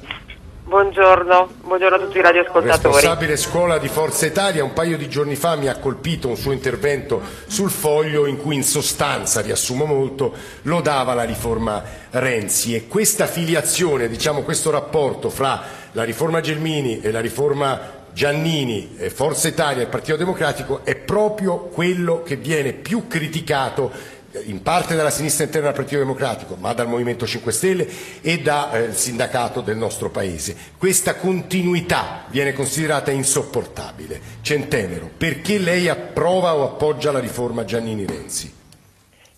Buongiorno, 0.67 1.49
buongiorno 1.63 1.95
a 1.95 1.99
tutti 1.99 2.17
i 2.17 2.21
radioascoltatori. 2.21 2.93
Responsabile 2.93 3.37
scuola 3.37 3.77
di 3.77 3.87
Forza 3.87 4.25
Italia, 4.25 4.65
un 4.65 4.73
paio 4.73 4.97
di 4.97 5.07
giorni 5.07 5.37
fa 5.37 5.55
mi 5.55 5.69
ha 5.69 5.77
colpito 5.77 6.27
un 6.27 6.35
suo 6.35 6.51
intervento 6.51 7.21
sul 7.47 7.69
foglio 7.69 8.25
in 8.25 8.35
cui 8.35 8.55
in 8.55 8.63
sostanza, 8.63 9.39
riassumo 9.39 9.85
molto, 9.85 10.33
lodava 10.63 11.13
la 11.13 11.23
riforma 11.23 11.81
Renzi 12.09 12.75
e 12.75 12.85
questa 12.85 13.27
filiazione, 13.27 14.09
diciamo 14.09 14.41
questo 14.41 14.69
rapporto 14.69 15.29
fra 15.29 15.63
la 15.93 16.03
riforma 16.03 16.41
Gelmini 16.41 16.99
e 16.99 17.11
la 17.11 17.21
riforma 17.21 17.95
Giannini, 18.11 18.97
Forza 19.07 19.47
Italia 19.47 19.83
e 19.83 19.87
Partito 19.87 20.17
Democratico 20.17 20.81
è 20.83 20.95
proprio 20.95 21.59
quello 21.59 22.23
che 22.23 22.35
viene 22.35 22.73
più 22.73 23.07
criticato 23.07 23.89
in 24.45 24.61
parte 24.61 24.95
dalla 24.95 25.09
sinistra 25.09 25.45
interna 25.45 25.67
del 25.67 25.75
Partito 25.75 25.99
Democratico, 25.99 26.55
ma 26.55 26.73
dal 26.73 26.87
Movimento 26.87 27.25
5 27.25 27.51
Stelle 27.51 27.87
e 28.21 28.39
dal 28.39 28.93
sindacato 28.93 29.61
del 29.61 29.77
nostro 29.77 30.09
Paese. 30.09 30.55
Questa 30.77 31.15
continuità 31.15 32.25
viene 32.27 32.53
considerata 32.53 33.11
insopportabile. 33.11 34.19
Centemero, 34.41 35.09
perché 35.17 35.57
lei 35.57 35.89
approva 35.89 36.55
o 36.55 36.63
appoggia 36.63 37.11
la 37.11 37.19
riforma 37.19 37.65
Giannini-Renzi? 37.65 38.55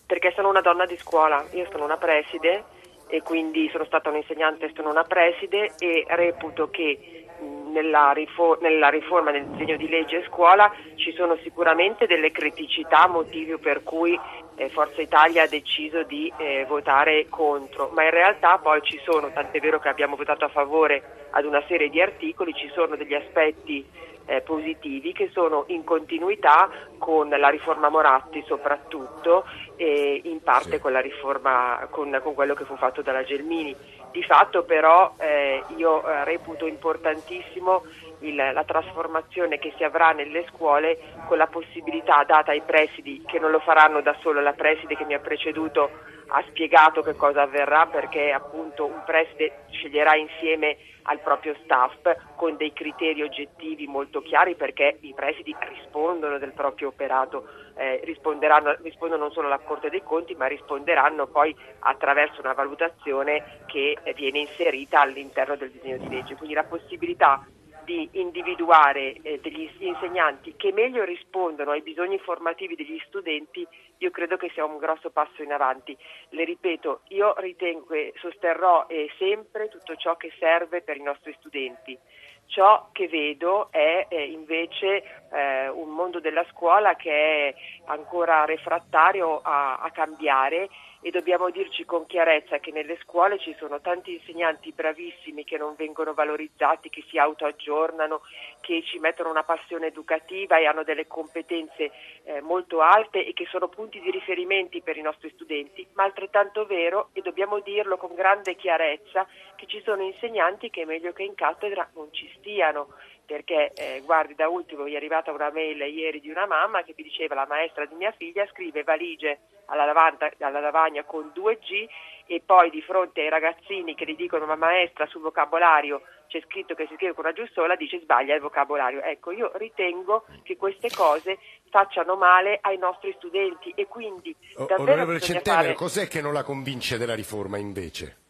Perché 0.05 0.33
sono 0.35 0.49
una 0.49 0.61
donna 0.61 0.85
di 0.85 0.97
scuola, 0.99 1.45
io 1.51 1.67
sono 1.71 1.83
una 1.83 1.97
preside 1.97 2.63
e 3.07 3.21
quindi 3.21 3.69
sono 3.71 3.85
stata 3.85 4.09
un'insegnante, 4.09 4.71
sono 4.75 4.89
una 4.89 5.03
preside 5.03 5.71
e 5.79 6.05
reputo 6.09 6.69
che 6.69 7.25
nella 7.71 8.11
riforma 8.11 9.31
del 9.31 9.45
disegno 9.45 9.77
di 9.77 9.87
legge 9.87 10.25
scuola 10.27 10.71
ci 10.95 11.13
sono 11.13 11.37
sicuramente 11.41 12.05
delle 12.05 12.31
criticità, 12.31 13.07
motivi 13.07 13.57
per 13.57 13.83
cui 13.83 14.19
eh, 14.59 14.67
Forza 14.69 15.01
Italia 15.01 15.43
ha 15.43 15.47
deciso 15.47 16.03
di 16.03 16.31
eh, 16.37 16.65
votare 16.67 17.27
contro, 17.29 17.91
ma 17.93 18.03
in 18.03 18.09
realtà 18.09 18.57
poi 18.57 18.81
ci 18.83 18.99
sono, 19.05 19.31
tant'è 19.31 19.59
vero 19.61 19.79
che 19.79 19.87
abbiamo 19.87 20.17
votato 20.17 20.43
a 20.43 20.49
favore 20.49 21.27
ad 21.31 21.45
una 21.45 21.63
serie 21.65 21.89
di 21.89 22.01
articoli, 22.01 22.53
ci 22.53 22.69
sono 22.73 22.97
degli 22.97 23.13
aspetti 23.13 23.87
eh, 24.25 24.41
positivi 24.41 25.13
che 25.13 25.29
sono 25.31 25.63
in 25.67 25.85
continuità 25.85 26.69
con 26.97 27.29
la 27.29 27.47
riforma 27.47 27.87
Moratti 27.89 28.43
soprattutto 28.45 29.45
e 29.77 30.21
in 30.25 30.41
parte 30.43 30.75
Sì. 30.75 30.79
con 30.79 30.91
la 30.91 30.99
riforma 30.99 31.87
con, 31.89 32.19
con 32.21 32.33
quello 32.33 32.53
che 32.53 32.65
fu 32.65 32.75
fatto 32.75 33.01
dalla 33.01 33.23
Gelmini. 33.23 33.75
Di 34.11 34.23
fatto 34.23 34.63
però 34.63 35.13
eh, 35.17 35.63
io 35.77 36.05
eh, 36.05 36.25
reputo 36.25 36.67
importantissimo 36.67 37.83
il- 38.19 38.35
la 38.35 38.63
trasformazione 38.63 39.59
che 39.59 39.73
si 39.77 39.83
avrà 39.83 40.11
nelle 40.11 40.45
scuole 40.49 40.97
con 41.27 41.37
la 41.37 41.47
possibilità 41.47 42.23
data 42.23 42.51
ai 42.51 42.61
presidi 42.61 43.23
che 43.25 43.39
non 43.39 43.51
lo 43.51 43.59
faranno 43.59 44.01
da 44.01 44.15
solo, 44.21 44.41
la 44.41 44.53
preside 44.53 44.95
che 44.95 45.05
mi 45.05 45.13
ha 45.13 45.19
preceduto 45.19 45.89
ha 46.31 46.43
spiegato 46.47 47.01
che 47.01 47.15
cosa 47.15 47.41
avverrà 47.43 47.87
perché 47.87 48.31
appunto 48.31 48.85
un 48.85 49.01
preside 49.05 49.63
sceglierà 49.71 50.15
insieme 50.15 50.77
al 51.03 51.19
proprio 51.21 51.55
staff 51.63 52.07
con 52.35 52.55
dei 52.55 52.71
criteri 52.71 53.23
oggettivi 53.23 53.87
molto 53.87 54.21
chiari 54.21 54.53
perché 54.55 54.97
i 55.01 55.13
presidi 55.15 55.55
rispondono 55.59 56.37
del 56.37 56.51
proprio 56.51 56.89
operato, 56.89 57.47
eh, 57.75 58.01
risponderanno, 58.03 58.77
rispondono 58.81 59.23
non 59.23 59.31
solo 59.31 59.47
alla 59.47 59.57
Corte 59.57 59.89
dei 59.89 60.03
Conti 60.03 60.35
ma 60.35 60.45
risponderanno 60.45 61.25
poi 61.27 61.55
attraverso 61.79 62.41
una 62.41 62.53
valutazione 62.53 63.43
che 63.65 63.97
viene 64.15 64.39
inserita 64.39 65.01
all'interno 65.01 65.55
del 65.55 65.71
disegno 65.71 65.97
di 65.97 66.09
legge. 66.09 66.35
Quindi 66.35 66.53
la 66.53 66.63
possibilità 66.63 67.43
di 67.89 68.07
individuare 68.11 69.15
eh, 69.23 69.39
degli 69.41 69.67
insegnanti 69.79 70.53
che 70.55 70.71
meglio 70.71 71.03
rispondono 71.03 71.71
ai 71.71 71.81
bisogni 71.81 72.19
formativi 72.19 72.75
degli 72.75 73.01
studenti, 73.07 73.67
io 73.97 74.11
credo 74.11 74.37
che 74.37 74.51
sia 74.53 74.63
un 74.63 74.77
grosso 74.77 75.09
passo 75.09 75.41
in 75.41 75.51
avanti. 75.51 75.97
Le 76.29 76.43
ripeto, 76.43 77.01
io 77.07 77.33
ritengo 77.37 77.87
che 77.87 78.13
sosterrò 78.17 78.85
eh, 78.87 79.09
sempre 79.17 79.69
tutto 79.69 79.95
ciò 79.95 80.15
che 80.17 80.31
serve 80.37 80.83
per 80.83 80.97
i 80.97 81.01
nostri 81.01 81.35
studenti. 81.39 81.97
Ciò 82.45 82.89
che 82.91 83.07
vedo 83.07 83.71
è 83.71 84.05
eh, 84.07 84.23
invece 84.23 85.03
eh, 85.31 85.69
un 85.69 85.88
mondo 86.09 86.19
della 86.19 86.45
scuola 86.51 86.95
che 86.95 87.11
è 87.11 87.55
ancora 87.85 88.43
refrattario 88.45 89.39
a, 89.41 89.77
a 89.77 89.91
cambiare 89.91 90.69
e 91.01 91.11
dobbiamo 91.11 91.49
dirci 91.49 91.85
con 91.85 92.05
chiarezza 92.07 92.57
che 92.57 92.71
nelle 92.71 92.97
scuole 93.03 93.39
ci 93.39 93.55
sono 93.57 93.79
tanti 93.79 94.15
insegnanti 94.15 94.73
bravissimi 94.73 95.45
che 95.45 95.57
non 95.57 95.75
vengono 95.77 96.13
valorizzati, 96.13 96.89
che 96.89 97.05
si 97.07 97.17
autoaggiornano, 97.17 98.21
che 98.59 98.83
ci 98.83 98.99
mettono 98.99 99.29
una 99.29 99.43
passione 99.43 99.87
educativa 99.87 100.57
e 100.57 100.65
hanno 100.65 100.83
delle 100.83 101.07
competenze 101.07 101.91
eh, 102.23 102.41
molto 102.41 102.81
alte 102.81 103.25
e 103.25 103.31
che 103.31 103.47
sono 103.49 103.69
punti 103.69 104.01
di 104.01 104.11
riferimenti 104.11 104.81
per 104.81 104.97
i 104.97 105.01
nostri 105.01 105.31
studenti, 105.35 105.87
ma 105.93 106.03
altrettanto 106.03 106.65
vero, 106.65 107.09
e 107.13 107.21
dobbiamo 107.21 107.59
dirlo 107.59 107.95
con 107.95 108.13
grande 108.13 108.55
chiarezza, 108.55 109.25
che 109.55 109.67
ci 109.67 109.81
sono 109.85 110.03
insegnanti 110.03 110.69
che 110.69 110.83
meglio 110.85 111.13
che 111.13 111.23
in 111.23 111.35
cattedra 111.35 111.87
non 111.93 112.11
ci 112.11 112.29
stiano 112.37 112.89
perché 113.29 113.73
eh, 113.75 114.01
guardi 114.03 114.33
da 114.33 114.49
ultimo 114.49 114.85
mi 114.85 114.93
è 114.93 114.95
arrivata 114.95 115.31
una 115.31 115.51
mail 115.51 115.77
ieri 115.81 116.19
di 116.19 116.31
una 116.31 116.47
mamma 116.47 116.81
che 116.81 116.95
mi 116.97 117.03
diceva 117.03 117.35
la 117.35 117.45
maestra 117.47 117.85
di 117.85 117.93
mia 117.93 118.11
figlia 118.17 118.47
scrive 118.47 118.81
valigie 118.81 119.37
alla, 119.67 119.85
lavanda- 119.85 120.31
alla 120.39 120.59
lavagna 120.59 121.03
con 121.03 121.31
2G 121.31 121.87
e 122.25 122.41
poi 122.43 122.71
di 122.71 122.81
fronte 122.81 123.21
ai 123.21 123.29
ragazzini 123.29 123.93
che 123.93 124.05
gli 124.05 124.15
dicono 124.15 124.47
ma 124.47 124.55
maestra 124.55 125.05
sul 125.05 125.21
vocabolario 125.21 126.01
c'è 126.27 126.41
scritto 126.47 126.73
che 126.73 126.87
si 126.87 126.95
scrive 126.95 127.13
con 127.13 127.25
una 127.25 127.33
giussola 127.35 127.75
dice 127.75 127.99
sbaglia 127.99 128.33
il 128.33 128.41
vocabolario 128.41 129.03
ecco 129.03 129.29
io 129.29 129.51
ritengo 129.57 130.25
che 130.41 130.57
queste 130.57 130.89
cose 130.89 131.37
facciano 131.69 132.15
male 132.15 132.57
ai 132.63 132.79
nostri 132.79 133.13
studenti 133.17 133.71
e 133.75 133.85
quindi 133.85 134.35
O- 134.55 134.65
davvero 134.65 134.81
Onorevole 134.81 135.17
bisogna 135.19 135.33
Centemero, 135.35 135.63
fare 135.63 135.75
cos'è 135.75 136.07
che 136.07 136.21
non 136.21 136.33
la 136.33 136.43
convince 136.43 136.97
della 136.97 137.13
riforma 137.13 137.57
invece? 137.57 138.28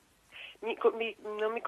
Mi, 0.61 0.77
mi- 0.93 1.15
non 1.21 1.51
mi 1.53 1.61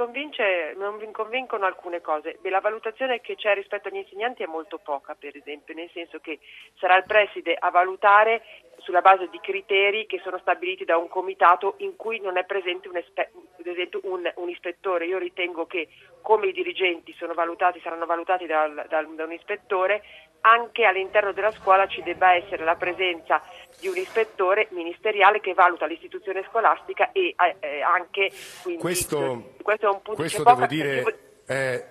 non 0.75 0.95
mi 0.95 1.11
convincono 1.11 1.65
alcune 1.65 2.01
cose. 2.01 2.37
Beh, 2.41 2.49
la 2.49 2.59
valutazione 2.59 3.21
che 3.21 3.35
c'è 3.35 3.53
rispetto 3.53 3.87
agli 3.87 3.95
insegnanti 3.97 4.43
è 4.43 4.47
molto 4.47 4.79
poca, 4.79 5.15
per 5.15 5.35
esempio, 5.35 5.73
nel 5.73 5.89
senso 5.93 6.19
che 6.19 6.39
sarà 6.77 6.97
il 6.97 7.05
preside 7.05 7.55
a 7.57 7.69
valutare 7.69 8.43
sulla 8.79 9.01
base 9.01 9.29
di 9.29 9.39
criteri 9.39 10.07
che 10.07 10.19
sono 10.23 10.39
stabiliti 10.39 10.83
da 10.83 10.97
un 10.97 11.07
comitato 11.07 11.75
in 11.77 11.95
cui 11.95 12.19
non 12.19 12.37
è 12.37 12.43
presente 12.45 12.87
un, 12.89 12.97
espe- 12.97 13.31
esempio 13.63 14.01
un, 14.03 14.29
un 14.35 14.49
ispettore. 14.49 15.05
Io 15.05 15.19
ritengo 15.19 15.65
che 15.67 15.87
come 16.21 16.47
i 16.47 16.51
dirigenti 16.51 17.13
valutati, 17.33 17.79
saranno 17.81 18.05
valutati 18.05 18.45
dal- 18.45 18.85
dal- 18.89 19.15
da 19.15 19.23
un 19.23 19.31
ispettore, 19.31 20.03
anche 20.41 20.85
all'interno 20.85 21.31
della 21.31 21.51
scuola 21.51 21.87
ci 21.87 22.01
debba 22.03 22.33
essere 22.33 22.63
la 22.63 22.75
presenza 22.75 23.41
di 23.79 23.87
un 23.87 23.97
ispettore 23.97 24.67
ministeriale 24.71 25.39
che 25.39 25.53
valuta 25.53 25.85
l'istituzione 25.85 26.43
scolastica 26.49 27.11
e 27.11 27.35
eh, 27.37 27.55
eh, 27.59 27.81
anche 27.81 28.31
quindi 28.61 28.81
Questo, 28.81 29.53
questo 29.61 29.85
è 29.87 29.89
un 29.89 30.01
punto 30.01 30.21
questo 30.21 30.43
devo 30.43 30.65
dire, 30.65 31.01
vo- 31.01 31.53
eh, 31.53 31.85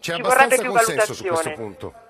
c'è 0.00 0.14
abbastanza 0.14 0.64
consenso 0.64 1.14
su 1.14 1.24
questo 1.24 1.52
punto. 1.52 2.03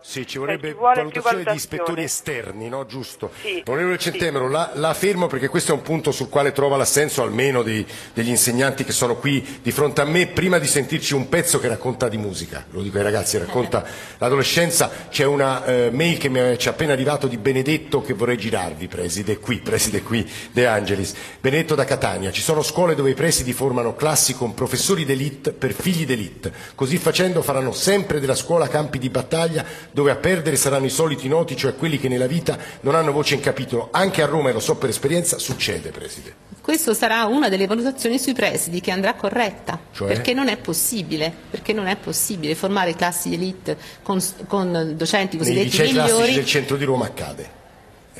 Sì, 0.00 0.26
ci 0.26 0.38
vorrebbe 0.38 0.68
Cioè, 0.68 0.72
più 0.72 0.80
valutazione 0.80 1.10
di 1.10 1.20
valutazione. 1.20 1.56
ispettori 1.56 2.02
esterni, 2.02 2.68
no? 2.68 2.86
Giusto. 2.86 3.30
Sì, 3.42 3.62
Onorevole 3.66 3.98
sì. 3.98 4.10
Centemero, 4.10 4.48
la, 4.48 4.70
la 4.74 4.94
fermo 4.94 5.26
perché 5.26 5.48
questo 5.48 5.72
è 5.72 5.74
un 5.74 5.82
punto 5.82 6.12
sul 6.12 6.28
quale 6.30 6.52
trova 6.52 6.76
l'assenso 6.78 7.22
almeno 7.22 7.62
dei- 7.62 7.84
degli 8.14 8.28
insegnanti 8.30 8.84
che 8.84 8.92
sono 8.92 9.16
qui 9.16 9.58
di 9.60 9.70
fronte 9.70 10.00
a 10.00 10.04
me. 10.04 10.28
Prima 10.28 10.58
di 10.58 10.66
sentirci 10.66 11.12
un 11.14 11.28
pezzo 11.28 11.58
che 11.58 11.68
racconta 11.68 12.08
di 12.08 12.16
musica, 12.16 12.64
lo 12.70 12.80
dico 12.80 12.96
ai 12.96 13.02
ragazzi, 13.02 13.36
racconta 13.36 13.84
l'adolescenza, 14.18 14.90
c'è 15.10 15.24
una 15.24 15.64
eh, 15.66 15.90
mail 15.92 16.16
che 16.16 16.28
mi 16.30 16.38
è, 16.38 16.56
ci 16.56 16.68
è 16.68 16.70
appena 16.70 16.92
arrivato 16.92 17.26
di 17.26 17.36
Benedetto 17.36 18.00
che 18.00 18.14
vorrei 18.14 18.38
girarvi, 18.38 18.86
preside 18.88 19.38
qui, 19.38 19.58
preside 19.60 20.00
qui, 20.02 20.26
De 20.52 20.64
Angelis. 20.66 21.12
Benedetto 21.40 21.74
da 21.74 21.84
Catania, 21.84 22.30
ci 22.30 22.40
sono 22.40 22.62
scuole 22.62 22.94
dove 22.94 23.10
i 23.10 23.14
presidi 23.14 23.52
formano 23.52 23.94
classi 23.94 24.32
con 24.34 24.54
professori 24.54 25.04
d'elite 25.04 25.52
per 25.52 25.72
figli 25.74 26.06
d'elite. 26.06 26.50
Così 26.74 26.96
facendo 26.96 27.42
faranno 27.42 27.72
sempre 27.72 28.20
della 28.20 28.36
scuola 28.36 28.68
campi 28.68 28.98
di 28.98 29.10
battaglia 29.10 29.64
dove 29.90 30.10
a 30.10 30.16
perdere 30.16 30.56
saranno 30.56 30.86
i 30.86 30.90
soliti 30.90 31.28
noti, 31.28 31.56
cioè 31.56 31.74
quelli 31.74 31.98
che 31.98 32.08
nella 32.08 32.26
vita 32.26 32.58
non 32.80 32.94
hanno 32.94 33.12
voce 33.12 33.34
in 33.34 33.40
capitolo. 33.40 33.88
Anche 33.90 34.22
a 34.22 34.26
Roma, 34.26 34.50
e 34.50 34.52
lo 34.52 34.60
so 34.60 34.76
per 34.76 34.88
esperienza, 34.88 35.38
succede, 35.38 35.90
preside. 35.90 36.34
Questo 36.60 36.92
sarà 36.92 37.24
una 37.24 37.48
delle 37.48 37.66
valutazioni 37.66 38.18
sui 38.18 38.34
presidi 38.34 38.80
che 38.80 38.90
andrà 38.90 39.14
corretta, 39.14 39.80
Cioè? 39.92 40.08
perché 40.08 40.34
non 40.34 40.48
è 40.48 40.56
possibile, 40.58 41.32
perché 41.50 41.72
non 41.72 41.86
è 41.86 41.96
possibile 41.96 42.54
formare 42.54 42.94
classi 42.94 43.30
di 43.30 43.36
elite 43.36 43.76
con, 44.02 44.22
con 44.46 44.94
docenti 44.96 45.36
Nei 45.36 45.44
cosiddetti 45.46 45.64
licei 45.70 45.92
classici 45.92 46.14
migliori, 46.14 46.34
del 46.34 46.46
centro 46.46 46.76
di 46.76 46.84
Roma 46.84 47.06
accade. 47.06 47.57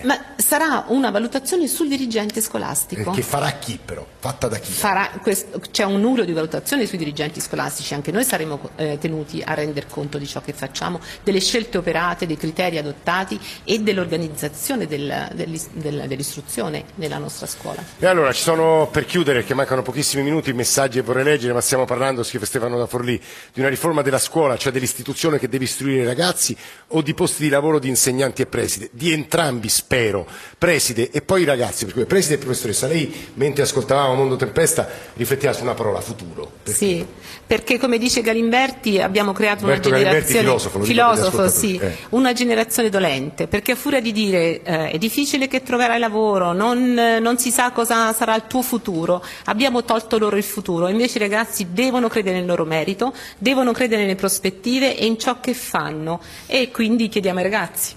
Ma 0.05 0.35
sarà 0.37 0.85
una 0.89 1.11
valutazione 1.11 1.67
sul 1.69 1.89
dirigente 1.89 2.39
Eh, 2.39 2.43
scolastico. 2.43 3.11
Che 3.11 3.23
farà 3.23 3.51
chi 3.53 3.79
però? 3.83 4.07
Fatta 4.19 4.49
da 4.49 4.59
chi? 4.59 4.71
Farà 4.73 5.11
questo- 5.23 5.61
c'è 5.71 5.85
un 5.85 6.01
nucleo 6.01 6.25
di 6.25 6.33
valutazione 6.33 6.87
sui 6.87 6.99
dirigenti 6.99 7.41
scolastici, 7.41 7.95
anche 7.95 8.11
noi 8.13 8.25
saremo 8.25 8.71
eh, 8.77 8.99
tenuti 9.01 9.43
a 9.45 9.55
render 9.55 9.87
conto 9.87 10.19
di 10.19 10.27
ciò 10.27 10.41
che 10.41 10.53
facciamo, 10.53 11.01
delle 11.23 11.41
scelte 11.41 11.79
operate, 11.79 12.27
dei 12.27 12.37
criteri 12.37 12.79
adottati 12.79 13.39
e 13.65 13.81
dell'organizzazione 13.81 14.87
del- 14.87 15.29
dell'istruzione 15.73 16.85
nella 16.97 17.19
nostra 17.19 17.47
scuola. 17.47 17.83
E 17.99 18.07
allora 18.07 18.33
ci 18.33 18.43
sono 18.43 18.89
per 18.91 19.05
chiudere, 19.05 19.45
che 19.45 19.55
mancano 19.55 19.83
pochissimi 19.83 20.23
minuti, 20.23 20.53
messaggi 20.53 20.99
che 20.99 21.03
vorrei 21.05 21.25
leggere, 21.25 21.53
ma 21.53 21.61
stiamo 21.61 21.85
parlando, 21.85 22.23
scrive 22.23 22.47
Stefano 22.47 22.79
da 22.79 22.87
Forlì, 22.87 23.21
di 23.53 23.61
una 23.61 23.69
riforma 23.69 24.03
della 24.03 24.19
scuola, 24.19 24.57
cioè 24.57 24.73
dell'istituzione 24.73 25.39
che 25.39 25.49
deve 25.49 25.65
istruire 25.65 26.03
i 26.03 26.07
ragazzi, 26.07 26.57
o 26.89 27.03
di 27.03 27.15
posti 27.15 27.43
di 27.45 27.49
lavoro 27.49 27.79
di 27.79 27.89
insegnanti 27.89 28.43
e 28.43 28.47
preside. 28.47 28.91
Di 28.93 29.13
entrambi, 29.13 29.69
spero. 29.89 30.27
Preside 30.59 31.11
e 31.11 31.23
poi 31.23 31.45
ragazzi, 31.45 31.87
per 31.87 31.95
cui 31.95 32.05
preside 32.05 32.35
e 32.35 32.39
professoressa, 32.39 32.87
lei 32.87 33.31
mentre 33.35 33.63
ascoltavamo 33.63 34.15
Mondo 34.15 34.37
Tempesta 34.37 34.87
rifletteva 35.15 35.55
su 35.55 35.63
una 35.63 35.73
parola, 35.73 36.01
futuro. 36.01 36.51
Perché? 36.63 36.79
Sì, 36.79 37.07
perché 37.47 37.79
come 37.79 37.97
dice 37.97 38.21
Galimberti 38.21 39.01
abbiamo 39.01 39.33
creato 39.33 39.65
Umberto 39.65 39.89
una 39.89 39.99
Galimberti, 39.99 40.33
generazione 40.33 40.59
filosofo, 40.59 40.79
gli 40.81 40.85
filosofo, 40.85 41.43
ascoltatori, 41.43 41.59
sì, 41.59 41.77
eh. 41.79 41.97
una 42.11 42.33
generazione 42.35 42.91
dolente, 42.91 43.47
perché 43.47 43.73
a 43.73 43.77
furia 43.77 44.01
di 44.01 44.13
dire 44.13 44.63
eh, 44.63 44.91
è 44.91 44.99
difficile 44.99 45.49
che 45.49 45.63
troverai 45.63 45.99
lavoro, 45.99 46.53
non, 46.53 46.93
non 46.93 47.39
si 47.39 47.51
sa 47.51 47.71
cosa 47.71 48.13
sarà 48.13 48.35
il 48.35 48.45
tuo 48.47 48.61
futuro, 48.61 49.25
abbiamo 49.45 49.85
tolto 49.85 50.19
loro 50.19 50.37
il 50.37 50.45
futuro, 50.45 50.89
invece 50.89 51.17
i 51.17 51.21
ragazzi 51.21 51.69
devono 51.71 52.09
credere 52.09 52.37
nel 52.37 52.47
loro 52.47 52.65
merito, 52.65 53.15
devono 53.39 53.73
credere 53.73 54.03
nelle 54.03 54.17
prospettive 54.17 54.99
e 54.99 55.07
in 55.07 55.19
ciò 55.19 55.41
che 55.41 55.55
fanno 55.55 56.21
e 56.47 56.71
quindi 56.71 57.09
chiediamo 57.09 57.39
ai 57.39 57.45
ragazzi. 57.45 57.95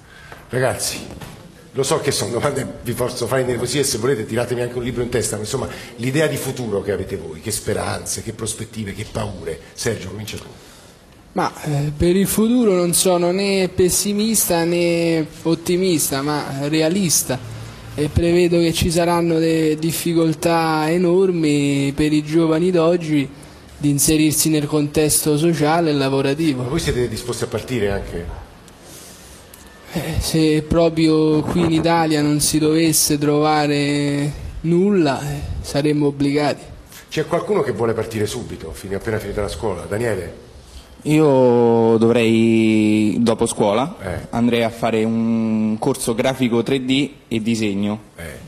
Ragazzi, 0.50 1.00
lo 1.73 1.83
so 1.83 1.99
che 1.99 2.11
sono 2.11 2.31
domande 2.31 2.61
che 2.63 2.71
vi 2.83 2.93
posso 2.93 3.27
fare 3.27 3.43
nervosire 3.43 3.81
e 3.81 3.85
se 3.85 3.97
volete 3.97 4.25
tiratemi 4.25 4.61
anche 4.61 4.77
un 4.77 4.83
libro 4.83 5.03
in 5.03 5.09
testa, 5.09 5.37
ma 5.37 5.43
insomma 5.43 5.67
l'idea 5.97 6.27
di 6.27 6.35
futuro 6.35 6.81
che 6.81 6.91
avete 6.91 7.15
voi, 7.15 7.39
che 7.39 7.51
speranze, 7.51 8.21
che 8.23 8.33
prospettive, 8.33 8.93
che 8.93 9.05
paure. 9.09 9.59
Sergio, 9.73 10.09
comincia 10.09 10.37
tu. 10.37 10.43
Ma 11.33 11.51
eh, 11.63 11.91
per 11.95 12.13
il 12.15 12.27
futuro 12.27 12.73
non 12.73 12.93
sono 12.93 13.31
né 13.31 13.69
pessimista 13.69 14.65
né 14.65 15.25
ottimista, 15.43 16.21
ma 16.21 16.67
realista 16.67 17.39
e 17.95 18.09
prevedo 18.09 18.59
che 18.59 18.73
ci 18.73 18.91
saranno 18.91 19.39
delle 19.39 19.75
difficoltà 19.75 20.89
enormi 20.89 21.93
per 21.95 22.11
i 22.11 22.23
giovani 22.23 22.71
d'oggi 22.71 23.29
di 23.77 23.89
inserirsi 23.89 24.49
nel 24.49 24.65
contesto 24.67 25.37
sociale 25.37 25.89
e 25.89 25.93
Ma 25.93 25.99
lavorativo. 25.99 26.63
voi 26.67 26.79
siete 26.79 27.07
disposti 27.07 27.45
a 27.45 27.47
partire 27.47 27.91
anche? 27.91 28.40
Eh, 29.93 30.19
se 30.19 30.63
proprio 30.67 31.41
qui 31.41 31.62
in 31.65 31.71
Italia 31.71 32.21
non 32.21 32.39
si 32.39 32.60
dovesse 32.60 33.17
trovare 33.17 34.31
nulla, 34.62 35.19
eh, 35.21 35.39
saremmo 35.62 36.07
obbligati. 36.07 36.63
C'è 37.10 37.25
qualcuno 37.25 37.62
che 37.62 37.74
vuole 37.74 37.91
partire 37.93 38.25
subito, 38.25 38.71
fino- 38.71 38.95
appena 38.95 39.17
finita 39.19 39.41
la 39.41 39.50
scuola? 39.50 39.81
Daniele? 39.81 40.50
Io 41.03 41.98
dovrei, 41.98 43.17
dopo 43.19 43.45
scuola, 43.45 43.95
Eh. 44.01 44.27
andrei 44.29 44.63
a 44.63 44.69
fare 44.69 45.03
un 45.03 45.75
corso 45.79 46.13
grafico 46.13 46.62
3D 46.62 47.10
e 47.27 47.41
disegno. 47.41 48.00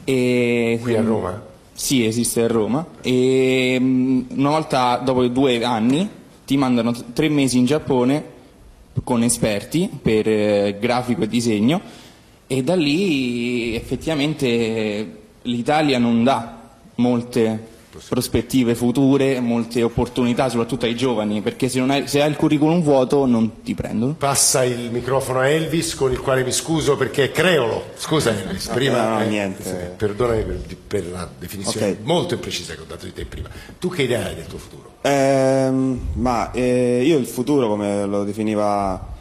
E, 0.05 0.79
Qui 0.81 0.95
a 0.95 1.01
Roma? 1.01 1.41
Sì, 1.73 2.05
esiste 2.05 2.43
a 2.43 2.47
Roma. 2.47 2.85
E 3.01 3.75
mm, 3.81 4.21
una 4.38 4.50
volta 4.51 4.97
dopo 5.03 5.27
due 5.27 5.62
anni 5.63 6.07
ti 6.45 6.55
mandano 6.55 6.93
tre 7.13 7.27
mesi 7.27 7.57
in 7.57 7.65
Giappone 7.65 8.23
con 9.03 9.23
esperti 9.23 9.89
per 10.01 10.27
eh, 10.27 10.77
grafico 10.79 11.23
e 11.23 11.27
disegno 11.27 11.81
e 12.47 12.63
da 12.63 12.75
lì 12.75 13.75
effettivamente 13.75 15.21
l'Italia 15.41 15.97
non 15.97 16.23
dà 16.23 16.62
molte 16.95 17.71
prospettive 18.08 18.75
future, 18.75 19.39
molte 19.39 19.84
opportunità 19.84 20.49
soprattutto 20.49 20.86
ai 20.86 20.95
giovani 20.95 21.41
perché 21.41 21.69
se, 21.69 21.79
hai, 21.82 22.08
se 22.08 22.21
hai 22.21 22.29
il 22.29 22.36
curriculum 22.36 22.82
vuoto 22.82 23.25
non 23.25 23.62
ti 23.63 23.73
prendono. 23.73 24.13
Passa 24.13 24.63
il 24.63 24.91
microfono 24.91 25.39
a 25.39 25.47
Elvis, 25.47 25.95
con 25.95 26.12
il 26.12 26.19
quale 26.19 26.43
mi 26.43 26.51
scuso 26.51 26.95
perché 26.95 27.25
è 27.25 27.32
creolo. 27.32 27.91
Scusa 27.95 28.32
Elvis, 28.38 28.67
prima... 28.67 29.17
no, 29.17 29.21
eh, 29.23 29.27
niente. 29.27 29.63
sì, 29.63 29.75
perdonami 29.97 30.43
per, 30.43 30.77
per 30.88 31.08
la 31.12 31.29
definizione 31.38 31.91
Ok. 31.91 31.97
molto 32.03 32.34
imprecisa 32.34 32.73
che 32.73 32.82
ho 32.82 32.86
dato 32.88 33.06
di 33.06 33.13
te 33.13 33.25
prima. 33.25 33.49
Tu 33.79 33.89
che 33.89 34.03
idea 34.03 34.25
hai 34.25 34.36
del 34.36 34.47
tuo 34.47 34.58
futuro? 34.58 34.91
Ehm, 35.01 35.99
ma 36.13 36.51
eh, 36.51 37.01
io 37.03 37.17
il 37.17 37.25
futuro, 37.25 37.67
come 37.67 38.06
lo 38.06 38.23
definiva 38.23 39.12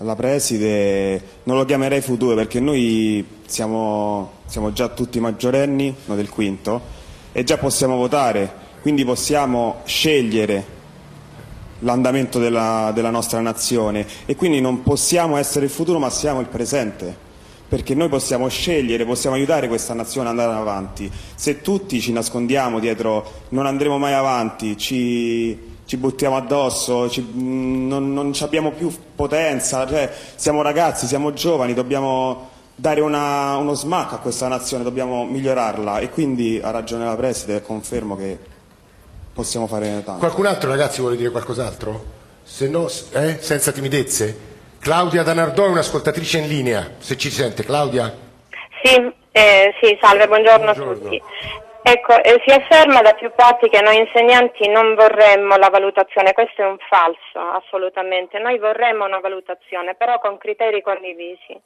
la 0.00 0.14
preside, 0.14 1.22
non 1.44 1.56
lo 1.56 1.64
chiamerei 1.64 2.00
futuro 2.00 2.34
perché 2.34 2.60
noi 2.60 3.24
siamo, 3.46 4.32
siamo 4.46 4.72
già 4.72 4.88
tutti 4.88 5.20
maggiorenni, 5.20 5.94
noi 6.06 6.16
del 6.16 6.28
quinto, 6.28 6.80
e 7.36 7.44
già 7.44 7.58
possiamo 7.58 7.96
votare, 7.96 8.50
quindi 8.80 9.04
possiamo 9.04 9.82
scegliere 9.84 10.64
l'andamento 11.80 12.38
della, 12.38 12.92
della 12.94 13.10
nostra 13.10 13.40
nazione 13.40 14.06
e 14.24 14.34
quindi 14.36 14.62
non 14.62 14.82
possiamo 14.82 15.36
essere 15.36 15.66
il 15.66 15.70
futuro 15.70 15.98
ma 15.98 16.08
siamo 16.08 16.40
il 16.40 16.46
presente 16.46 17.14
perché 17.68 17.94
noi 17.94 18.08
possiamo 18.08 18.48
scegliere, 18.48 19.04
possiamo 19.04 19.36
aiutare 19.36 19.68
questa 19.68 19.92
nazione 19.92 20.30
ad 20.30 20.38
andare 20.38 20.58
avanti. 20.58 21.10
Se 21.34 21.60
tutti 21.60 22.00
ci 22.00 22.10
nascondiamo 22.10 22.80
dietro 22.80 23.30
non 23.50 23.66
andremo 23.66 23.98
mai 23.98 24.14
avanti, 24.14 24.78
ci, 24.78 25.74
ci 25.84 25.98
buttiamo 25.98 26.36
addosso, 26.36 27.10
ci- 27.10 27.32
non, 27.34 28.14
non 28.14 28.32
abbiamo 28.40 28.70
più 28.70 28.90
potenza, 29.14 29.86
cioè, 29.86 30.10
siamo 30.36 30.62
ragazzi, 30.62 31.06
siamo 31.06 31.34
giovani, 31.34 31.74
dobbiamo 31.74 32.54
dare 32.76 33.00
una- 33.00 33.56
uno 33.56 33.72
smack 33.72 34.12
a 34.12 34.18
questa 34.18 34.48
nazione, 34.48 34.84
dobbiamo 34.84 35.24
migliorarla 35.24 35.98
e 35.98 36.10
quindi 36.10 36.60
ha 36.62 36.70
ragione 36.70 37.06
la 37.06 37.16
Preside, 37.16 37.62
confermo 37.62 38.16
che 38.16 38.38
possiamo 39.34 39.66
fare 39.66 40.02
tanto. 40.04 40.18
Qualcun 40.18 40.46
altro 40.46 40.70
ragazzi 40.70 41.00
vuole 41.00 41.16
dire 41.16 41.30
qualcos'altro? 41.30 42.04
Se 42.42 42.68
no, 42.68 42.84
eh? 42.86 43.38
senza 43.40 43.72
timidezze? 43.72 44.54
Claudia 44.78 45.22
da 45.22 45.32
Nardò 45.34 45.64
è 45.64 45.68
un'ascoltatrice 45.68 46.38
in 46.38 46.48
linea, 46.48 46.90
se 46.98 47.16
ci 47.16 47.30
sente. 47.30 47.64
Claudia? 47.64 48.14
Sì, 48.82 48.94
eh, 49.32 49.74
sì, 49.80 49.98
salve, 50.00 50.28
buongiorno, 50.28 50.72
Buongiorno. 50.72 50.92
a 50.92 50.94
tutti. 50.94 51.22
Ecco, 51.82 52.22
eh, 52.22 52.42
si 52.44 52.52
afferma 52.52 53.00
da 53.00 53.14
più 53.14 53.30
parti 53.34 53.68
che 53.68 53.80
noi 53.80 53.96
insegnanti 53.98 54.68
non 54.68 54.94
vorremmo 54.94 55.56
la 55.56 55.68
valutazione, 55.70 56.32
questo 56.32 56.62
è 56.62 56.66
un 56.66 56.78
falso, 56.88 57.38
assolutamente. 57.56 58.38
Noi 58.38 58.58
vorremmo 58.58 59.04
una 59.04 59.20
valutazione, 59.20 59.94
però 59.94 60.18
con 60.18 60.36
criteri 60.36 60.82
condivisi. 60.82 61.58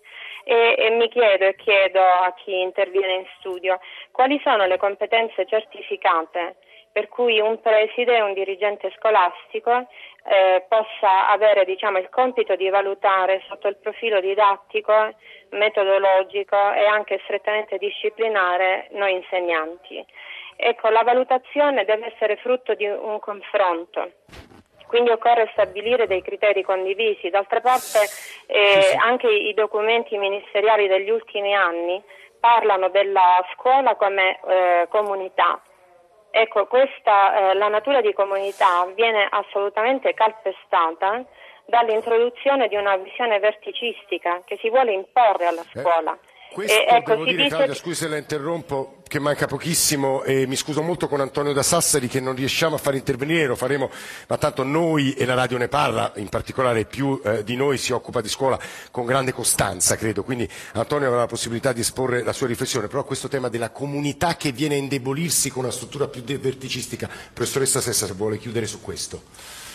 E, 0.44 0.74
e 0.78 0.90
mi 0.90 1.08
chiedo 1.08 1.44
e 1.44 1.56
chiedo 1.56 2.00
a 2.00 2.32
chi 2.34 2.60
interviene 2.60 3.14
in 3.14 3.26
studio 3.38 3.78
quali 4.10 4.40
sono 4.42 4.66
le 4.66 4.78
competenze 4.78 5.46
certificate 5.46 6.56
per 6.92 7.08
cui 7.08 7.38
un 7.38 7.60
preside 7.60 8.20
un 8.20 8.32
dirigente 8.32 8.92
scolastico 8.96 9.86
eh, 10.24 10.64
possa 10.68 11.30
avere 11.30 11.64
diciamo, 11.64 11.98
il 11.98 12.08
compito 12.08 12.56
di 12.56 12.68
valutare 12.68 13.42
sotto 13.48 13.68
il 13.68 13.76
profilo 13.76 14.20
didattico, 14.20 15.14
metodologico 15.50 16.72
e 16.72 16.84
anche 16.86 17.20
strettamente 17.24 17.78
disciplinare 17.78 18.88
noi 18.92 19.14
insegnanti. 19.14 20.04
Ecco, 20.56 20.88
la 20.90 21.02
valutazione 21.02 21.84
deve 21.84 22.12
essere 22.12 22.36
frutto 22.36 22.74
di 22.74 22.86
un 22.86 23.18
confronto. 23.20 24.10
Quindi 24.90 25.10
occorre 25.10 25.48
stabilire 25.52 26.08
dei 26.08 26.20
criteri 26.20 26.64
condivisi. 26.64 27.30
D'altra 27.30 27.60
parte 27.60 28.00
eh, 28.46 28.96
anche 28.98 29.28
i 29.28 29.54
documenti 29.54 30.18
ministeriali 30.18 30.88
degli 30.88 31.10
ultimi 31.10 31.54
anni 31.54 32.02
parlano 32.40 32.88
della 32.88 33.40
scuola 33.54 33.94
come 33.94 34.40
eh, 34.44 34.88
comunità. 34.88 35.60
Ecco, 36.32 36.66
questa, 36.66 37.52
eh, 37.52 37.54
la 37.54 37.68
natura 37.68 38.00
di 38.00 38.12
comunità 38.12 38.84
viene 38.92 39.28
assolutamente 39.30 40.12
calpestata 40.12 41.24
dall'introduzione 41.66 42.66
di 42.66 42.74
una 42.74 42.96
visione 42.96 43.38
verticistica 43.38 44.42
che 44.44 44.58
si 44.60 44.70
vuole 44.70 44.90
imporre 44.90 45.46
alla 45.46 45.64
scuola. 45.72 46.18
Questo 46.52 46.72
E, 46.72 46.86
ecco, 46.88 47.10
devo 47.10 47.24
dire, 47.24 47.36
dice 47.44 47.48
Claudia, 47.48 47.74
scusi 47.74 47.94
se 47.94 48.08
la 48.08 48.16
interrompo, 48.16 48.96
che 49.10 49.18
manca 49.18 49.46
pochissimo 49.46 50.22
e 50.22 50.46
mi 50.46 50.54
scuso 50.54 50.82
molto 50.82 51.08
con 51.08 51.20
Antonio 51.20 51.52
da 51.52 51.64
Sassari 51.64 52.06
che 52.06 52.20
non 52.20 52.36
riusciamo 52.36 52.76
a 52.76 52.78
far 52.78 52.94
intervenire, 52.94 53.46
lo 53.46 53.56
faremo, 53.56 53.90
ma 54.28 54.38
tanto 54.38 54.62
noi 54.62 55.14
e 55.14 55.24
la 55.24 55.34
radio 55.34 55.58
ne 55.58 55.66
parla, 55.66 56.12
in 56.16 56.28
particolare 56.28 56.84
più 56.84 57.20
eh, 57.24 57.42
di 57.42 57.56
noi 57.56 57.76
si 57.76 57.92
occupa 57.92 58.20
di 58.20 58.28
scuola 58.28 58.56
con 58.92 59.06
grande 59.06 59.32
costanza, 59.32 59.96
credo, 59.96 60.22
quindi 60.22 60.48
Antonio 60.74 61.08
avrà 61.08 61.20
la 61.20 61.26
possibilità 61.26 61.72
di 61.72 61.80
esporre 61.80 62.22
la 62.22 62.32
sua 62.32 62.46
riflessione, 62.46 62.86
però 62.86 63.02
questo 63.02 63.26
tema 63.26 63.48
della 63.48 63.70
comunità 63.70 64.36
che 64.36 64.52
viene 64.52 64.76
a 64.76 64.78
indebolirsi 64.78 65.50
con 65.50 65.64
una 65.64 65.72
struttura 65.72 66.06
più 66.06 66.22
verticistica, 66.22 67.08
professoressa 67.32 67.80
Sessa 67.80 68.06
se 68.06 68.12
vuole 68.12 68.38
chiudere 68.38 68.66
su 68.66 68.80
questo. 68.80 69.22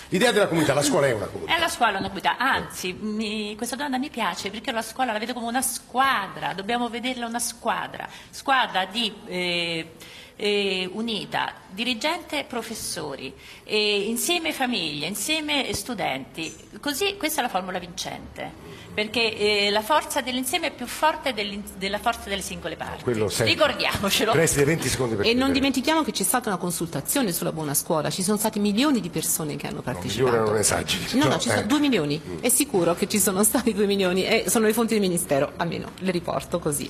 L'idea 0.10 0.32
della 0.32 0.48
comunità, 0.48 0.74
la 0.74 0.84
scuola 0.84 1.08
è 1.08 1.14
una 1.14 1.26
comunità. 1.26 1.56
È 1.56 1.60
la 1.60 1.68
scuola 1.68 1.98
una 1.98 2.08
comunità, 2.08 2.38
anzi 2.38 2.94
mi- 2.94 3.56
questa 3.56 3.76
domanda 3.76 3.98
mi 3.98 4.10
piace 4.10 4.52
perché 4.52 4.72
la 4.72 4.84
scuola 4.84 5.12
la 5.12 5.20
vedo 5.20 5.34
come 5.34 5.48
una 5.48 5.62
squadra, 5.64 6.54
dobbiamo 6.54 6.90
vederla 6.90 7.26
una 7.26 7.40
squadra, 7.40 8.08
squadra 8.30 8.86
di 8.86 9.12
eh, 9.26 9.92
eh, 10.36 10.90
unita, 10.92 11.54
dirigente 11.70 12.44
professori, 12.44 13.34
e 13.64 14.02
insieme 14.02 14.54
famiglie, 14.54 15.08
insieme 15.08 15.74
studenti, 15.74 16.54
così 16.80 17.16
questa 17.18 17.40
è 17.40 17.44
la 17.44 17.50
formula 17.50 17.80
vincente. 17.80 18.65
Perché 18.96 19.38
eh, 19.38 19.70
la 19.72 19.82
forza 19.82 20.22
dell'insieme 20.22 20.68
è 20.68 20.72
più 20.72 20.88
forte 20.88 21.34
della 21.34 22.00
forza 22.00 22.30
delle 22.30 22.42
singole 22.42 22.78
parti. 22.78 23.04
Ricordiamocelo. 23.44 24.32
Preside, 24.32 24.64
20 24.64 24.88
secondi 24.88 25.16
per 25.16 25.26
E 25.26 25.34
non 25.34 25.52
dimentichiamo 25.52 26.02
che 26.02 26.12
c'è 26.14 26.24
stata 26.24 26.48
una 26.48 26.58
consultazione 26.58 27.34
sulla 27.34 27.52
buona 27.52 27.74
scuola, 27.74 28.10
ci 28.10 28.24
sono 28.24 28.38
stati 28.38 28.60
milioni 28.60 29.02
di 29.02 29.10
persone 29.10 29.58
che 29.58 29.68
hanno 29.68 29.82
partecipato. 29.82 30.32
milioni 30.32 30.50
non 30.50 30.58
esageri, 30.58 31.04
No, 31.14 31.24
però, 31.24 31.30
no, 31.34 31.40
ci 31.40 31.50
sono 31.50 31.62
eh. 31.62 31.66
due 31.66 31.80
milioni, 31.80 32.22
è 32.40 32.50
sicuro 32.50 32.96
che 32.96 33.08
ci 33.10 33.20
sono 33.20 33.44
stati 33.44 33.74
due 33.74 33.86
milioni 33.86 34.26
e 34.26 34.46
sono 34.48 34.66
le 34.66 34.74
fonti 34.74 34.94
del 34.94 35.02
Ministero, 35.02 35.52
almeno 35.58 35.92
le 36.00 36.12
riporto 36.12 36.60
così. 36.60 36.90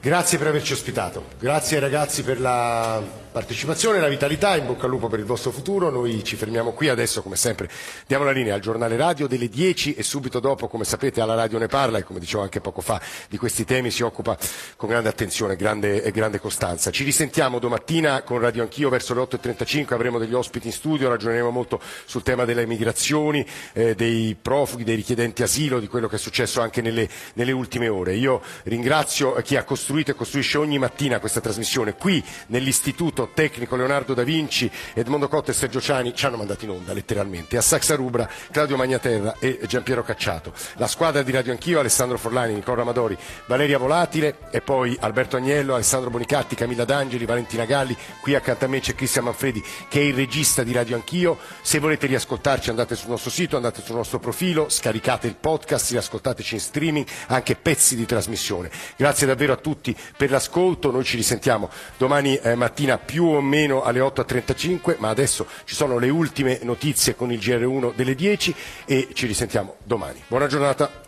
Grazie 0.00 0.38
per 0.38 0.48
averci 0.48 0.72
ospitato, 0.72 1.26
grazie 1.38 1.76
ai 1.76 1.82
ragazzi 1.82 2.24
per 2.24 2.40
la 2.40 3.00
partecipazione, 3.32 3.98
la 3.98 4.08
vitalità, 4.08 4.56
in 4.56 4.66
bocca 4.66 4.84
al 4.84 4.90
lupo 4.90 5.08
per 5.08 5.18
il 5.18 5.24
vostro 5.24 5.50
futuro. 5.50 5.90
Noi 5.90 6.22
ci 6.22 6.36
fermiamo 6.36 6.72
qui 6.72 6.88
adesso, 6.90 7.22
come 7.22 7.34
sempre, 7.36 7.68
diamo 8.06 8.24
la 8.24 8.30
linea 8.30 8.54
al 8.54 8.60
giornale 8.60 8.96
radio 8.96 9.26
delle 9.26 9.48
10 9.48 9.94
e 9.94 10.02
subito 10.02 10.38
dopo, 10.38 10.68
come 10.68 10.84
sapete, 10.84 11.22
alla 11.22 11.34
radio 11.34 11.58
ne 11.58 11.66
parla 11.66 11.98
e 11.98 12.04
come 12.04 12.20
dicevo 12.20 12.42
anche 12.42 12.60
poco 12.60 12.82
fa, 12.82 13.00
di 13.28 13.38
questi 13.38 13.64
temi 13.64 13.90
si 13.90 14.02
occupa 14.02 14.36
con 14.76 14.90
grande 14.90 15.08
attenzione 15.08 15.56
grande, 15.56 16.02
e 16.02 16.10
grande 16.10 16.38
costanza. 16.38 16.90
Ci 16.90 17.04
risentiamo 17.04 17.58
domattina 17.58 18.22
con 18.22 18.38
Radio 18.38 18.62
Anch'io 18.62 18.90
verso 18.90 19.14
le 19.14 19.22
8.35, 19.22 19.94
avremo 19.94 20.18
degli 20.18 20.34
ospiti 20.34 20.66
in 20.66 20.72
studio, 20.72 21.08
ragioneremo 21.08 21.50
molto 21.50 21.80
sul 22.04 22.22
tema 22.22 22.44
delle 22.44 22.66
migrazioni, 22.66 23.44
eh, 23.72 23.94
dei 23.94 24.36
profughi, 24.40 24.84
dei 24.84 24.96
richiedenti 24.96 25.42
asilo, 25.42 25.80
di 25.80 25.88
quello 25.88 26.06
che 26.06 26.16
è 26.16 26.18
successo 26.18 26.60
anche 26.60 26.82
nelle, 26.82 27.08
nelle 27.34 27.52
ultime 27.52 27.88
ore. 27.88 28.14
Io 28.14 28.42
ringrazio 28.64 29.32
chi 29.42 29.56
ha 29.56 29.64
costruito 29.64 30.10
e 30.10 30.14
costruisce 30.14 30.58
ogni 30.58 30.78
mattina 30.78 31.18
questa 31.18 31.40
trasmissione 31.40 31.94
qui 31.94 32.22
nell'Istituto 32.48 33.20
Tecnico 33.28 33.76
Leonardo 33.76 34.14
da 34.14 34.22
Vinci, 34.22 34.70
Edmondo 34.94 35.28
Cotta 35.28 35.50
e 35.50 35.54
Sergio 35.54 35.80
Ciani 35.80 36.14
ci 36.14 36.26
hanno 36.26 36.36
mandato 36.36 36.64
in 36.64 36.70
onda 36.70 36.92
letteralmente, 36.92 37.56
a 37.56 37.60
Saxa 37.60 37.94
Rubra, 37.94 38.28
Claudio 38.50 38.76
Magnaterra 38.76 39.36
e 39.38 39.60
Giampiero 39.66 40.02
Cacciato. 40.02 40.52
La 40.76 40.86
squadra 40.86 41.22
di 41.22 41.32
Radio 41.32 41.52
Anch'io, 41.52 41.80
Alessandro 41.80 42.18
Forlani, 42.18 42.54
Nicola 42.54 42.82
Amadori, 42.82 43.16
Valeria 43.46 43.78
Volatile 43.78 44.36
e 44.50 44.60
poi 44.60 44.96
Alberto 45.00 45.36
Agnello, 45.36 45.74
Alessandro 45.74 46.10
Bonicatti, 46.10 46.54
Camilla 46.54 46.84
D'Angeli, 46.84 47.24
Valentina 47.24 47.64
Galli, 47.64 47.96
qui 48.20 48.34
accanto 48.34 48.64
a 48.64 48.68
me 48.68 48.80
c'è 48.80 48.94
Cristian 48.94 49.24
Manfredi 49.24 49.62
che 49.88 50.00
è 50.00 50.04
il 50.04 50.14
regista 50.14 50.62
di 50.62 50.72
Radio 50.72 50.96
Anch'io. 50.96 51.38
Se 51.62 51.78
volete 51.78 52.06
riascoltarci 52.06 52.70
andate 52.70 52.94
sul 52.94 53.10
nostro 53.10 53.30
sito, 53.30 53.56
andate 53.56 53.82
sul 53.82 53.96
nostro 53.96 54.18
profilo, 54.18 54.68
scaricate 54.68 55.26
il 55.26 55.36
podcast, 55.36 55.90
riascoltateci 55.90 56.54
in 56.54 56.60
streaming, 56.60 57.06
anche 57.28 57.56
pezzi 57.56 57.96
di 57.96 58.06
trasmissione. 58.06 58.70
Grazie 58.96 59.26
davvero 59.26 59.52
a 59.52 59.56
tutti 59.56 59.96
per 60.16 60.30
l'ascolto, 60.30 60.90
noi 60.90 61.04
ci 61.04 61.16
risentiamo 61.16 61.70
domani 61.96 62.36
eh, 62.36 62.54
mattina 62.54 62.98
più 63.12 63.26
o 63.26 63.42
meno 63.42 63.82
alle 63.82 64.00
8.35, 64.00 64.94
ma 64.96 65.10
adesso 65.10 65.46
ci 65.64 65.74
sono 65.74 65.98
le 65.98 66.08
ultime 66.08 66.60
notizie 66.62 67.14
con 67.14 67.30
il 67.30 67.38
GR1 67.40 67.92
delle 67.94 68.14
10 68.14 68.54
e 68.86 69.08
ci 69.12 69.26
risentiamo 69.26 69.74
domani. 69.84 70.22
Buona 70.26 70.46
giornata. 70.46 71.02